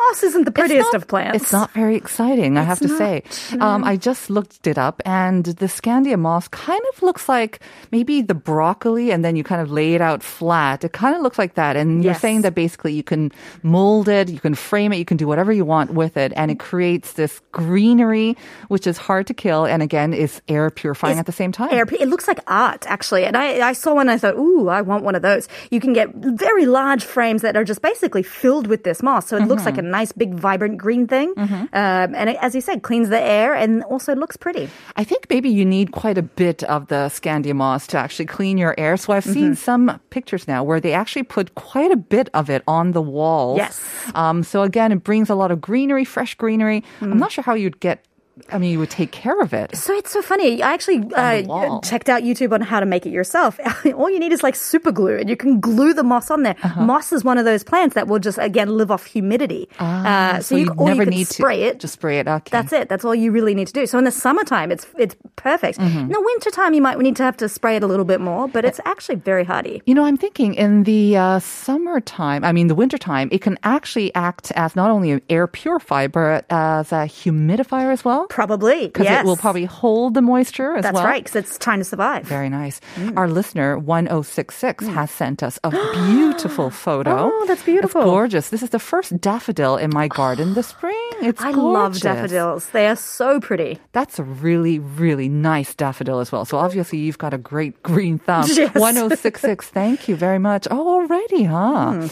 Moss 0.08 0.22
isn't 0.22 0.44
the 0.44 0.50
prettiest 0.50 0.92
not- 0.92 0.94
of 0.94 1.08
plants. 1.08 1.36
It's 1.42 1.52
not 1.52 1.70
very 1.72 1.96
exciting, 1.96 2.56
I 2.56 2.62
have 2.62 2.78
to 2.80 2.90
It's 2.90 2.98
say. 2.98 3.22
Um, 3.60 3.84
I 3.84 3.96
just 3.96 4.30
looked 4.30 4.66
it 4.66 4.78
up, 4.78 5.02
and 5.04 5.44
the 5.44 5.66
Scandia 5.66 6.18
moss 6.18 6.48
kind 6.48 6.80
of 6.92 7.02
looks 7.02 7.28
like 7.28 7.60
maybe 7.92 8.22
the 8.22 8.34
broccoli, 8.34 9.10
and 9.12 9.24
then 9.24 9.36
you 9.36 9.44
kind 9.44 9.60
of 9.60 9.70
lay 9.70 9.94
it 9.94 10.00
out 10.00 10.22
flat. 10.22 10.84
It 10.84 10.92
kind 10.92 11.14
of 11.16 11.22
looks 11.22 11.38
like 11.38 11.54
that. 11.54 11.76
And 11.76 12.02
you're 12.04 12.14
saying 12.14 12.42
that 12.42 12.54
basically 12.54 12.92
you 12.94 13.02
can 13.02 13.30
mold 13.62 14.08
it, 14.08 14.28
you 14.28 14.40
can 14.40 14.54
frame 14.54 14.92
it, 14.92 14.96
you 14.96 15.04
can 15.04 15.16
do 15.16 15.26
whatever 15.26 15.52
you 15.52 15.64
want 15.64 15.92
with 15.92 16.16
it, 16.16 16.32
and 16.36 16.50
it 16.50 16.58
creates 16.58 17.12
this 17.14 17.40
greenery, 17.52 18.36
which 18.68 18.86
is 18.86 18.96
hard 18.98 19.26
to 19.26 19.34
kill, 19.34 19.64
and 19.66 19.82
again, 19.82 20.12
is 20.14 20.40
air 20.48 20.70
purifying 20.70 21.12
It's 21.12 21.20
at 21.20 21.26
the 21.26 21.32
same 21.32 21.52
time. 21.52 21.72
Air, 21.72 21.86
it 21.98 22.08
looks 22.08 22.26
like 22.28 22.40
art, 22.46 22.86
actually. 22.88 23.24
And 23.24 23.36
I, 23.36 23.68
I 23.68 23.72
saw 23.74 23.94
one 23.94 24.08
and 24.08 24.10
I 24.10 24.18
thought, 24.18 24.36
ooh, 24.36 24.68
I 24.68 24.80
want 24.82 25.04
one 25.04 25.14
of 25.14 25.22
those. 25.22 25.48
You 25.70 25.80
can 25.80 25.92
get 25.92 26.08
very 26.14 26.66
large 26.66 27.04
frames 27.04 27.42
that 27.42 27.56
are 27.56 27.64
just 27.64 27.82
basically 27.82 28.22
filled 28.22 28.66
with 28.66 28.84
this 28.84 29.02
moss. 29.02 29.28
So 29.28 29.36
it 29.36 29.46
looks 29.46 29.64
like 29.64 29.74
Mm-hmm. 29.74 29.89
Nice, 29.90 30.12
big, 30.12 30.34
vibrant 30.34 30.78
green 30.78 31.06
thing. 31.06 31.34
Um, 31.36 32.14
and 32.14 32.30
it, 32.30 32.36
as 32.40 32.54
you 32.54 32.60
said, 32.60 32.82
cleans 32.82 33.08
the 33.08 33.20
air 33.20 33.54
and 33.54 33.82
also 33.84 34.14
looks 34.14 34.36
pretty. 34.36 34.68
I 34.96 35.04
think 35.04 35.26
maybe 35.28 35.48
you 35.48 35.64
need 35.64 35.92
quite 35.92 36.18
a 36.18 36.22
bit 36.22 36.62
of 36.64 36.88
the 36.88 37.10
Scandia 37.10 37.54
moss 37.54 37.86
to 37.88 37.98
actually 37.98 38.26
clean 38.26 38.58
your 38.58 38.74
air. 38.78 38.96
So 38.96 39.12
I've 39.12 39.24
seen 39.24 39.54
some 39.54 40.00
pictures 40.10 40.46
now 40.48 40.62
where 40.62 40.80
they 40.80 40.92
actually 40.92 41.24
put 41.24 41.54
quite 41.54 41.90
a 41.90 41.96
bit 41.96 42.28
of 42.34 42.48
it 42.50 42.62
on 42.66 42.92
the 42.92 43.02
walls. 43.02 43.58
Yes. 43.58 43.80
Um, 44.14 44.42
so 44.42 44.62
again, 44.62 44.92
it 44.92 45.02
brings 45.04 45.30
a 45.30 45.34
lot 45.34 45.50
of 45.50 45.60
greenery, 45.60 46.04
fresh 46.04 46.34
greenery. 46.34 46.84
I'm 47.00 47.18
not 47.18 47.32
sure 47.32 47.44
how 47.44 47.54
you'd 47.54 47.80
get. 47.80 48.04
I 48.50 48.58
mean, 48.58 48.72
you 48.72 48.78
would 48.78 48.90
take 48.90 49.12
care 49.12 49.40
of 49.40 49.52
it. 49.52 49.76
So 49.76 49.94
it's 49.94 50.10
so 50.10 50.22
funny. 50.22 50.62
I 50.62 50.72
actually 50.72 51.04
uh, 51.14 51.80
checked 51.80 52.08
out 52.08 52.22
YouTube 52.22 52.52
on 52.52 52.60
how 52.60 52.80
to 52.80 52.86
make 52.86 53.06
it 53.06 53.10
yourself. 53.10 53.58
All 53.94 54.10
you 54.10 54.18
need 54.18 54.32
is 54.32 54.42
like 54.42 54.54
super 54.54 54.92
glue, 54.92 55.16
and 55.16 55.28
you 55.28 55.36
can 55.36 55.60
glue 55.60 55.92
the 55.92 56.02
moss 56.02 56.30
on 56.30 56.42
there. 56.42 56.56
Uh-huh. 56.62 56.82
Moss 56.82 57.12
is 57.12 57.24
one 57.24 57.38
of 57.38 57.44
those 57.44 57.64
plants 57.64 57.94
that 57.94 58.06
will 58.06 58.18
just 58.18 58.38
again 58.38 58.76
live 58.76 58.90
off 58.90 59.06
humidity. 59.06 59.68
Ah, 59.78 60.36
uh, 60.36 60.40
so, 60.40 60.56
you, 60.56 60.64
you 60.64 60.72
or 60.76 60.88
never 60.88 61.04
you 61.04 61.10
need 61.10 61.26
spray 61.26 61.60
to 61.60 61.66
it. 61.66 61.80
Just 61.80 61.94
spray 61.94 62.18
it. 62.18 62.28
Okay. 62.28 62.50
That's 62.50 62.72
it. 62.72 62.88
That's 62.88 63.04
all 63.04 63.14
you 63.14 63.32
really 63.32 63.54
need 63.54 63.66
to 63.68 63.72
do. 63.72 63.86
So 63.86 63.98
in 63.98 64.04
the 64.04 64.10
summertime, 64.10 64.70
it's 64.70 64.86
it's 64.98 65.16
perfect. 65.36 65.78
Mm-hmm. 65.78 65.98
In 65.98 66.08
the 66.08 66.20
wintertime, 66.20 66.74
you 66.74 66.82
might 66.82 66.98
need 66.98 67.16
to 67.16 67.22
have 67.22 67.36
to 67.38 67.48
spray 67.48 67.76
it 67.76 67.82
a 67.82 67.86
little 67.86 68.04
bit 68.04 68.20
more, 68.20 68.48
but 68.48 68.64
it's 68.64 68.80
actually 68.84 69.16
very 69.16 69.44
hardy. 69.44 69.82
You 69.86 69.94
know, 69.94 70.04
I'm 70.04 70.16
thinking 70.16 70.54
in 70.54 70.84
the 70.84 71.16
uh, 71.16 71.38
summertime, 71.38 72.44
I 72.44 72.52
mean, 72.52 72.68
the 72.68 72.74
wintertime, 72.74 73.28
it 73.32 73.40
can 73.42 73.58
actually 73.62 74.14
act 74.14 74.52
as 74.52 74.76
not 74.76 74.90
only 74.90 75.10
an 75.10 75.22
air 75.28 75.46
purifier, 75.46 76.08
but 76.08 76.44
as 76.50 76.92
a 76.92 77.06
humidifier 77.06 77.92
as 77.92 78.04
well. 78.04 78.26
Probably, 78.30 78.86
Because 78.86 79.04
yes. 79.04 79.22
it 79.22 79.26
will 79.26 79.36
probably 79.36 79.64
hold 79.66 80.14
the 80.14 80.22
moisture 80.22 80.76
as 80.76 80.84
That's 80.84 80.94
well. 80.94 81.04
right, 81.04 81.22
because 81.22 81.36
it's 81.36 81.58
trying 81.58 81.80
to 81.80 81.84
survive. 81.84 82.24
Very 82.24 82.48
nice. 82.48 82.80
Mm. 82.94 83.18
Our 83.18 83.28
listener, 83.28 83.76
1066, 83.76 84.84
mm. 84.84 84.92
has 84.94 85.10
sent 85.10 85.42
us 85.42 85.58
a 85.64 85.70
beautiful 86.06 86.70
photo. 86.70 87.30
Oh, 87.32 87.44
that's 87.46 87.64
beautiful. 87.64 88.00
It's 88.00 88.06
gorgeous. 88.06 88.48
This 88.50 88.62
is 88.62 88.70
the 88.70 88.78
first 88.78 89.20
daffodil 89.20 89.76
in 89.76 89.90
my 89.92 90.06
garden 90.08 90.54
this 90.54 90.68
spring. 90.74 90.94
It's 91.20 91.42
I 91.42 91.52
gorgeous. 91.52 92.02
love 92.04 92.14
daffodils. 92.14 92.70
They 92.70 92.86
are 92.86 92.96
so 92.96 93.40
pretty. 93.40 93.78
That's 93.92 94.18
a 94.18 94.24
really, 94.24 94.78
really 94.78 95.28
nice 95.28 95.74
daffodil 95.74 96.20
as 96.20 96.30
well. 96.32 96.44
So 96.44 96.56
obviously 96.56 97.00
you've 97.00 97.18
got 97.18 97.34
a 97.34 97.38
great 97.38 97.82
green 97.82 98.18
thumb. 98.18 98.46
Yes. 98.60 98.74
1066, 98.74 99.68
thank 99.68 100.08
you 100.08 100.16
very 100.16 100.38
much. 100.38 100.68
Oh, 100.70 100.86
already, 101.00 101.44
huh? 101.44 101.92
Hmm. 101.92 102.06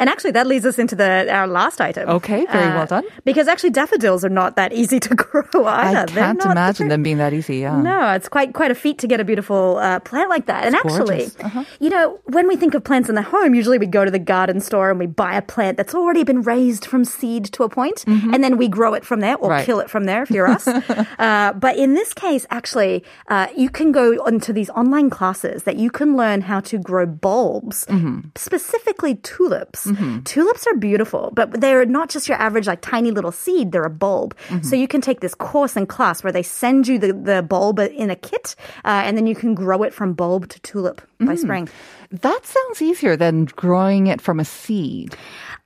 And 0.00 0.08
actually, 0.10 0.32
that 0.32 0.46
leads 0.48 0.66
us 0.66 0.78
into 0.78 0.96
the 0.96 1.30
our 1.30 1.46
last 1.46 1.80
item. 1.80 2.08
Uh, 2.08 2.14
Okay, 2.20 2.44
very 2.50 2.70
well 2.74 2.86
done. 2.86 3.04
Because 3.24 3.46
actually, 3.48 3.70
daffodils 3.70 4.24
are 4.24 4.34
not 4.42 4.56
that 4.56 4.72
easy 4.72 4.98
to 5.00 5.14
grow 5.22 5.44
either. 5.66 5.98
I 6.00 6.06
can't 6.06 6.44
imagine 6.44 6.88
the- 6.88 6.94
them 6.94 7.02
being 7.04 7.18
that 7.18 7.32
easy. 7.32 7.58
Yeah. 7.58 7.80
No, 7.80 8.10
it's 8.16 8.28
quite 8.28 8.52
quite 8.54 8.70
a 8.72 8.74
feat 8.74 8.98
to 8.98 9.06
get 9.06 9.20
a 9.20 9.24
beautiful 9.24 9.76
uh, 9.78 10.00
plant 10.00 10.28
like 10.30 10.46
that. 10.46 10.64
And 10.64 10.74
actually. 10.74 11.28
Uh-huh. 11.44 11.64
you 11.80 11.90
know, 11.90 12.18
when 12.36 12.48
we 12.48 12.56
think 12.56 12.74
of 12.74 12.82
plants 12.82 13.08
in 13.08 13.14
the 13.14 13.22
home, 13.22 13.54
usually 13.54 13.78
we 13.78 13.86
go 13.86 14.04
to 14.04 14.10
the 14.10 14.18
garden 14.34 14.60
store 14.60 14.90
and 14.90 14.98
we 14.98 15.06
buy 15.06 15.34
a 15.36 15.42
plant 15.42 15.76
that's 15.76 15.94
already 15.94 16.24
been 16.24 16.42
raised 16.42 16.84
from 16.86 17.04
seed 17.04 17.44
to 17.52 17.62
a 17.62 17.68
point, 17.68 18.04
and 18.32 18.42
then 18.44 18.56
we 18.56 18.68
grow 18.68 18.94
it 18.94 19.04
from 19.04 19.20
there 19.20 19.36
or 19.36 19.50
Mm-hmm. 19.50 19.56
Right. 19.60 19.66
kill 19.66 19.80
it 19.80 19.90
from 19.90 20.04
there 20.04 20.22
if 20.22 20.30
you're 20.30 20.46
us. 20.46 20.66
uh, 21.18 21.52
but 21.54 21.76
in 21.76 21.94
this 21.94 22.14
case, 22.14 22.46
actually, 22.50 23.04
uh, 23.28 23.48
you 23.56 23.68
can 23.68 23.92
go 23.92 24.14
onto 24.24 24.52
these 24.52 24.70
online 24.70 25.10
classes 25.10 25.64
that 25.64 25.76
you 25.76 25.90
can 25.90 26.16
learn 26.16 26.40
how 26.40 26.60
to 26.70 26.78
grow 26.78 27.04
bulbs, 27.06 27.84
Mm-hmm. 27.86 28.30
specifically 28.36 29.16
tulips. 29.16 29.89
Tulips 30.24 30.66
are 30.66 30.76
beautiful, 30.76 31.30
but 31.34 31.60
they're 31.60 31.84
not 31.86 32.08
just 32.10 32.28
your 32.28 32.38
average 32.38 32.66
like 32.66 32.80
tiny 32.80 33.10
little 33.10 33.32
seed; 33.32 33.72
they're 33.72 33.84
a 33.84 33.90
bulb. 33.90 34.34
Mm-hmm. 34.48 34.62
So 34.62 34.76
you 34.76 34.88
can 34.88 35.00
take 35.00 35.20
this 35.20 35.34
course 35.34 35.76
in 35.76 35.86
class 35.86 36.22
where 36.24 36.32
they 36.32 36.42
send 36.42 36.88
you 36.88 36.98
the, 36.98 37.12
the 37.12 37.42
bulb 37.42 37.78
in 37.78 38.10
a 38.10 38.16
kit, 38.16 38.54
uh, 38.84 39.02
and 39.04 39.16
then 39.16 39.26
you 39.26 39.34
can 39.34 39.54
grow 39.54 39.82
it 39.82 39.92
from 39.94 40.12
bulb 40.14 40.48
to 40.48 40.60
tulip 40.60 41.00
by 41.20 41.34
Mm. 41.34 41.38
spring. 41.38 41.68
That 42.10 42.40
sounds 42.44 42.82
easier 42.82 43.14
than 43.16 43.44
growing 43.44 44.06
it 44.08 44.20
from 44.20 44.40
a 44.40 44.44
seed. 44.44 45.16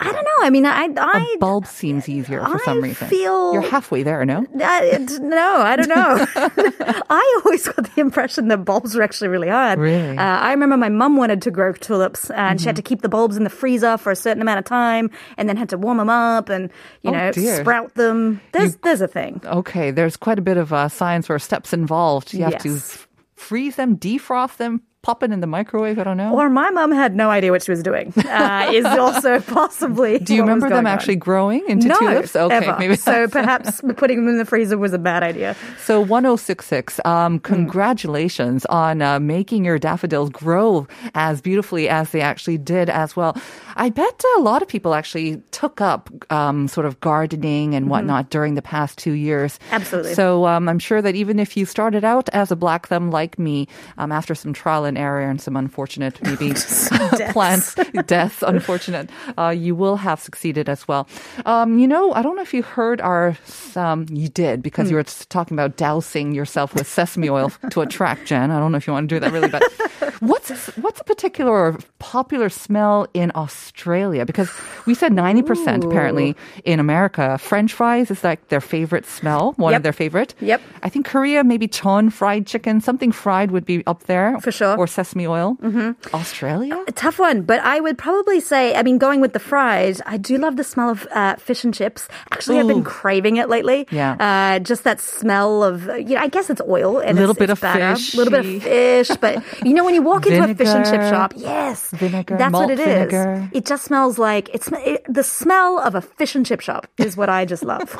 I 0.01 0.13
don't 0.13 0.25
know. 0.25 0.31
I 0.47 0.51
mean, 0.51 0.67
I, 0.67 0.89
I 0.99 1.33
A 1.35 1.39
bulb 1.39 1.67
seems 1.67 2.09
easier 2.09 2.45
for 2.45 2.59
some 2.65 2.83
reason. 2.83 3.09
feel- 3.09 3.53
You're 3.53 3.63
halfway 3.63 4.03
there, 4.03 4.25
no? 4.25 4.45
It- 4.55 5.23
no, 5.23 5.57
I 5.59 5.77
don't 5.77 5.89
know. 5.89 6.27
I 7.11 7.41
always 7.45 7.67
got 7.69 7.95
the 7.95 8.01
impression 8.01 8.49
that 8.49 8.59
bulbs 8.65 8.95
were 8.95 9.03
actually 9.03 9.29
really 9.29 9.49
hard. 9.49 9.79
Really? 9.79 10.19
Uh, 10.19 10.23
I 10.23 10.51
remember 10.51 10.77
my 10.77 10.89
mum 10.89 11.17
wanted 11.17 11.41
to 11.43 11.51
grow 11.51 11.73
tulips, 11.73 12.31
and 12.31 12.61
she 12.61 12.67
had 12.67 12.77
to 12.77 12.83
Mm-hmm. 12.83 12.89
keep 12.89 13.03
the 13.03 13.09
bulbs 13.09 13.37
in 13.37 13.45
the 13.45 13.51
freezer 13.51 13.97
for 13.97 14.11
a 14.11 14.17
certain 14.17 14.43
amount 14.43 14.59
of 14.59 14.65
time, 14.65 15.11
and 15.39 15.49
then 15.49 15.57
had 15.57 15.69
to 15.71 15.79
warm 15.79 15.99
them 15.99 16.11
up 16.11 16.49
and 16.49 16.71
you 17.03 17.11
Oh, 17.11 17.15
know 17.15 17.33
dear. 17.33 17.61
sprout 17.61 17.95
them. 17.95 18.41
There's 18.53 18.77
there's 18.79 19.01
a 19.01 19.09
thing. 19.09 19.41
Okay, 19.45 19.91
there's 19.91 20.17
quite 20.17 20.39
a 20.39 20.43
bit 20.43 20.57
of 20.57 20.73
uh, 20.73 20.89
science 20.89 21.31
or 21.31 21.39
steps 21.39 21.73
involved. 21.73 22.35
You 22.35 22.45
have 22.45 22.59
to 22.59 22.71
Yes. 22.71 22.95
f- 22.95 23.09
freeze 23.37 23.77
them, 23.77 23.97
defrost 23.97 24.57
them, 24.59 24.83
pop 25.05 25.23
it 25.23 25.31
in 25.31 25.41
the 25.41 25.47
microwave. 25.47 25.99
I 25.99 26.05
don't 26.05 26.17
know. 26.17 26.33
Or 26.35 26.49
my 26.51 26.71
mom 26.71 26.91
had 26.91 27.15
no 27.15 27.29
idea 27.31 27.53
what 27.53 27.63
she 27.63 27.71
was 27.71 27.83
doing. 27.83 28.13
Uh, 28.35 28.69
is 28.73 28.85
also 28.87 29.39
possibly. 29.41 30.19
Do 30.19 30.35
you 30.35 30.41
remember 30.41 30.67
them 30.69 30.83
going 30.83 30.87
on. 30.87 30.93
actually 30.93 31.15
growing 31.17 31.63
into 31.69 31.87
no, 31.89 31.99
tulips? 31.99 32.35
Okay, 32.35 32.55
ever. 32.57 32.77
maybe 32.81 32.97
so 32.97 33.29
perhaps 33.39 33.81
putting 33.97 34.19
them 34.25 34.29
in 34.29 34.39
the 34.39 34.45
freezer 34.45 34.77
was 34.77 34.93
a 34.93 34.99
bad 34.99 35.23
idea. 35.23 35.55
So 35.85 36.01
1066, 36.01 37.01
um, 37.05 37.35
Hmm. 37.35 37.39
congratulations 37.39 38.65
on 38.67 39.03
uh, 39.03 39.21
making 39.21 39.65
your 39.65 39.79
daffodils 39.79 40.31
grow 40.31 40.89
as 41.15 41.41
beautifully 41.41 41.89
as 41.89 42.11
they 42.11 42.21
actually 42.23 42.59
did 42.59 42.89
as 42.91 43.15
well. 43.15 43.37
I 43.77 43.91
bet 43.91 44.23
a 44.37 44.41
lot 44.41 44.63
of 44.63 44.69
people 44.69 44.95
actually 44.95 45.43
took 45.51 45.81
up 45.81 46.11
um, 46.31 46.69
sort 46.69 46.87
of 46.87 47.01
gardening 47.01 47.75
and 47.75 47.89
whatnot 47.89 48.31
during 48.31 48.55
the 48.55 48.63
past 48.63 48.99
two 48.99 49.13
years. 49.13 49.59
Mm-hmm. 49.59 49.75
Absolutely. 49.75 50.15
So 50.15 50.47
um, 50.47 50.69
I'm 50.69 50.79
sure 50.79 51.03
that 51.03 51.15
even 51.15 51.39
if 51.39 51.57
you 51.57 51.67
started 51.67 52.05
out 52.05 52.29
as 52.33 52.51
a 52.51 52.57
black 52.57 52.89
thumb 52.89 53.11
like 53.11 53.39
me, 53.39 53.69
um, 53.99 54.13
after 54.13 54.35
some 54.35 54.53
trial 54.53 54.85
and 54.85 54.97
error 54.97 55.21
and 55.21 55.41
some 55.41 55.57
unfortunate 55.57 56.23
maybe 56.23 56.53
plants 57.33 57.75
deaths, 58.07 58.43
unfortunate, 58.43 59.11
uh, 59.39 59.49
you 59.49 59.75
will 59.75 59.97
have 59.97 60.21
succeeded 60.21 60.69
as 60.69 60.87
well. 60.87 61.09
Um, 61.47 61.79
you 61.79 61.89
know, 61.89 62.13
I 62.13 62.23
don't 62.23 62.37
know 62.37 62.43
if 62.43 62.55
you 62.55 62.63
heard 62.63 63.01
our, 63.01 63.37
um, 63.77 64.07
you 64.11 64.29
did 64.29 64.63
because 64.63 64.91
you 64.91 64.97
were 64.97 65.05
talking 65.05 65.57
about 65.57 65.77
dousing 65.77 66.33
yourself 66.35 66.75
with 66.75 66.87
sesame 66.87 67.29
oil 67.29 67.51
to 67.71 67.81
attract 67.81 68.27
Jen. 68.27 68.51
I 68.51 68.59
don't 68.59 68.73
know 68.73 68.79
if 68.79 68.87
you 68.87 68.93
want 68.93 69.09
to 69.09 69.15
do 69.15 69.21
that 69.21 69.33
really, 69.33 69.49
but 69.49 69.63
what's 70.27 70.51
what's 70.77 71.01
a 71.01 71.05
particular 71.05 71.77
popular 71.99 72.49
smell 72.49 73.07
in 73.15 73.33
Australia? 73.35 74.25
Because 74.25 74.51
we 74.87 74.95
said 74.95 75.13
ninety 75.13 75.43
percent 75.43 75.85
apparently 75.85 76.37
in 76.65 76.81
America, 76.81 77.39
French 77.39 77.73
fries 77.73 78.11
is 78.11 78.23
like 78.25 78.49
their 78.49 78.61
favorite 78.61 79.07
smell, 79.07 79.53
one 79.57 79.73
Yep. 79.73 79.79
of 79.79 79.83
their 79.83 79.93
favorite. 79.93 80.35
Yep. 80.41 80.61
I 80.83 80.89
think 80.89 81.07
Korea 81.07 81.43
maybe 81.45 81.67
chon 81.69 82.11
fried 82.11 82.47
chicken, 82.47 82.81
something 82.81 83.13
fried 83.13 83.51
would 83.51 83.65
be 83.67 83.85
up 83.87 84.05
there 84.05 84.39
For 84.41 84.53
sure. 84.53 84.77
or 84.77 84.87
sesame 84.87 85.27
oil. 85.27 85.57
Mm-hmm. 85.63 86.15
Australia. 86.15 86.79
A 86.87 86.93
tough 86.93 87.19
one, 87.19 87.43
but 87.43 87.61
I 87.61 87.81
would 87.81 87.99
probably 87.99 88.41
say, 88.41 88.75
I 88.75 88.83
mean, 88.83 88.99
going 88.99 89.21
with 89.21 89.33
the 89.33 89.39
fries, 89.41 90.01
I 90.07 90.17
do 90.17 90.39
love 90.39 90.57
the 90.57 90.65
smell 90.65 90.91
of 90.91 91.07
uh, 91.11 91.35
fish 91.37 91.65
and 91.65 91.75
chips. 91.75 92.07
Actually, 92.31 92.61
I've 92.61 92.69
been 92.69 92.85
craving 92.85 93.37
it 93.37 93.49
lately. 93.49 93.87
Yeah. 93.91 94.15
Uh, 94.21 94.59
just 94.61 94.85
that 94.85 95.01
smell 95.01 95.63
of, 95.65 95.87
you 95.99 96.15
know, 96.15 96.21
I 96.23 96.29
guess 96.29 96.51
it's 96.51 96.61
oil. 96.63 96.99
And 96.99 97.19
Little 97.19 97.33
it's, 97.33 97.39
bit 97.39 97.51
of 97.51 97.61
batter. 97.61 97.97
fish. 97.97 98.15
A 98.15 98.17
little 98.17 98.31
bit 98.31 98.45
of 98.47 98.63
fish. 98.63 99.11
But, 99.21 99.43
you 99.67 99.75
know, 99.75 99.85
when 99.85 99.95
you 99.95 100.03
walk 100.03 100.14
into 100.17 100.45
a 100.51 100.55
fish 100.55 100.69
and 100.69 100.85
chip 100.85 101.01
shop, 101.03 101.33
yes. 101.37 101.91
Vinegar, 101.91 102.37
That's 102.37 102.53
what 102.53 102.71
it 102.71 102.79
is. 102.81 102.87
vinegar. 102.87 103.49
It 103.53 103.65
just 103.67 103.85
smells 103.85 104.19
like, 104.19 104.49
it's 104.55 104.69
it, 104.73 105.05
the 105.09 105.23
smell 105.23 105.79
of 105.79 105.95
a 105.95 106.01
fish 106.01 106.35
and 106.35 106.45
chip 106.47 106.61
shop 106.61 106.87
is 106.99 107.17
what 107.17 107.29
I 107.29 107.45
just 107.45 107.65
love. 107.65 107.97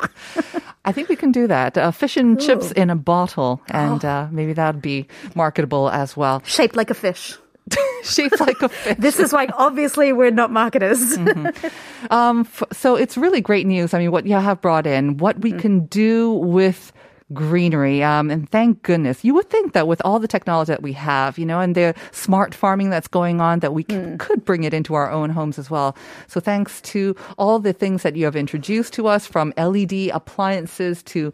I 0.85 0.91
think 0.91 1.09
we 1.09 1.15
can 1.15 1.31
do 1.31 1.47
that. 1.47 1.77
Uh, 1.77 1.91
fish 1.91 2.15
and 2.17 2.39
chips 2.39 2.71
in 2.71 2.89
a 2.89 2.95
bottle, 2.95 3.61
and 3.69 4.03
Oh. 4.05 4.07
uh, 4.07 4.27
maybe 4.31 4.53
that'd 4.53 4.81
be 4.81 5.07
marketable 5.35 5.89
as 5.89 6.15
well. 6.15 6.41
Shaped 6.45 6.75
like 6.75 6.89
a 6.89 6.93
fish. 6.93 7.37
Shaped 8.03 8.39
like 8.39 8.61
a 8.61 8.69
fish. 8.69 8.95
This 8.99 9.19
is 9.19 9.33
why, 9.33 9.47
obviously, 9.57 10.13
we're 10.13 10.29
not 10.31 10.51
marketers. 10.51 11.17
Um, 12.11 12.41
f- 12.41 12.61
so 12.71 12.95
it's 12.95 13.17
really 13.17 13.41
great 13.41 13.65
news. 13.65 13.95
I 13.95 13.97
mean, 13.99 14.11
what 14.11 14.27
you 14.27 14.35
have 14.35 14.61
brought 14.61 14.85
in, 14.85 15.17
what 15.17 15.39
we 15.41 15.51
can 15.51 15.87
do 15.87 16.33
with 16.33 16.91
greenery. 17.33 18.03
Um, 18.03 18.29
and 18.29 18.49
thank 18.49 18.83
goodness. 18.83 19.23
You 19.23 19.33
would 19.33 19.49
think 19.49 19.73
that 19.73 19.87
with 19.87 20.01
all 20.05 20.19
the 20.19 20.27
technology 20.27 20.71
that 20.71 20.83
we 20.83 20.93
have, 20.93 21.37
you 21.37 21.45
know, 21.45 21.59
and 21.59 21.75
the 21.75 21.95
smart 22.11 22.53
farming 22.53 22.89
that's 22.89 23.07
going 23.07 23.41
on, 23.41 23.59
that 23.59 23.73
we 23.73 23.85
c- 23.89 24.15
could 24.19 24.45
bring 24.45 24.63
it 24.63 24.73
into 24.73 24.93
our 24.93 25.09
own 25.09 25.31
homes 25.31 25.57
as 25.57 25.69
well. 25.69 25.95
So 26.27 26.39
thanks 26.39 26.81
to 26.81 27.15
all 27.37 27.59
the 27.59 27.73
things 27.73 28.03
that 28.03 28.15
you 28.15 28.25
have 28.25 28.35
introduced 28.35 28.93
to 28.93 29.07
us 29.07 29.25
from 29.25 29.53
LED 29.57 30.09
appliances 30.13 31.01
to 31.03 31.33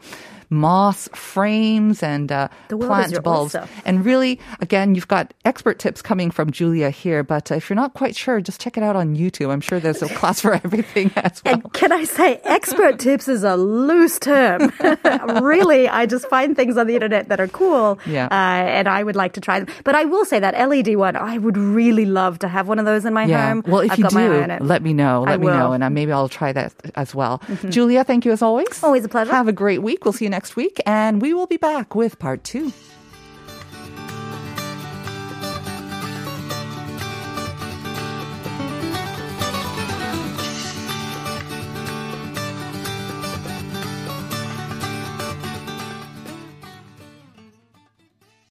moss 0.51 1.09
frames 1.15 2.03
and 2.03 2.31
uh, 2.31 2.47
The 2.67 2.77
world 2.77 2.91
is 3.05 3.11
plant 3.13 3.23
bulbs. 3.23 3.55
oyster. 3.55 3.67
And 3.85 4.05
really, 4.05 4.39
again, 4.59 4.93
you've 4.95 5.07
got 5.07 5.33
expert 5.45 5.79
tips 5.79 6.01
coming 6.01 6.29
from 6.29 6.51
Julia 6.51 6.89
here. 6.91 7.23
But 7.23 7.51
uh, 7.51 7.55
if 7.55 7.69
you're 7.69 7.75
not 7.75 7.93
quite 7.95 8.15
sure, 8.15 8.41
just 8.41 8.61
check 8.61 8.77
it 8.77 8.83
out 8.83 8.95
on 8.95 9.15
YouTube. 9.15 9.49
I'm 9.49 9.61
sure 9.61 9.79
there's 9.79 10.01
a 10.03 10.09
class 10.19 10.41
for 10.41 10.53
everything 10.53 11.09
as 11.15 11.41
well. 11.43 11.53
And 11.55 11.73
can 11.73 11.91
I 11.91 12.03
say, 12.03 12.39
expert 12.43 12.99
tips 13.05 13.27
is 13.27 13.43
a 13.43 13.55
loose 13.55 14.19
term. 14.19 14.71
really, 15.41 15.87
I 15.87 16.05
just 16.05 16.27
find 16.27 16.55
things 16.55 16.77
on 16.77 16.87
the 16.87 16.93
internet 16.95 17.29
that 17.29 17.39
are 17.39 17.47
cool, 17.47 17.97
Yeah. 18.05 18.25
uh, 18.25 18.33
and 18.77 18.87
I 18.87 19.03
would 19.03 19.15
like 19.15 19.33
to 19.33 19.41
try 19.41 19.59
them. 19.59 19.67
But 19.83 19.95
I 19.95 20.05
will 20.05 20.25
say 20.25 20.39
that 20.39 20.53
LED 20.69 20.97
one, 20.97 21.15
I 21.15 21.37
would 21.37 21.57
really 21.57 22.05
love 22.05 22.39
to 22.39 22.47
have 22.47 22.67
one 22.67 22.77
of 22.79 22.85
those 22.85 23.05
in 23.05 23.13
my 23.13 23.23
yeah. 23.25 23.47
home. 23.49 23.63
Well, 23.65 23.81
if 23.81 23.91
I've 23.93 23.97
you 23.99 24.03
got 24.03 24.13
my 24.13 24.27
eye 24.27 24.57
do, 24.57 24.63
let 24.65 24.83
me 24.83 24.93
know. 24.93 25.23
I 25.25 25.31
Let 25.31 25.39
me 25.39 25.47
know, 25.47 25.53
will. 25.53 25.61
Mm-hmm. 25.65 25.73
and 25.75 25.83
uh, 25.85 25.89
maybe 25.89 26.11
I'll 26.11 26.29
try 26.29 26.51
that 26.51 26.73
as 26.95 27.15
well. 27.15 27.41
Julia, 27.69 28.03
thank 28.03 28.25
you 28.25 28.31
as 28.31 28.41
always. 28.41 28.83
Always 28.83 29.05
a 29.05 29.09
pleasure. 29.09 29.31
Have 29.31 29.47
a 29.47 29.53
great 29.53 29.81
week. 29.81 30.03
We'll 30.05 30.13
see 30.13 30.25
you 30.25 30.29
next 30.41 30.55
week, 30.55 30.81
and 30.87 31.21
we 31.21 31.35
will 31.35 31.45
be 31.45 31.57
back 31.57 31.93
with 31.93 32.17
part 32.17 32.43
two. 32.43 32.73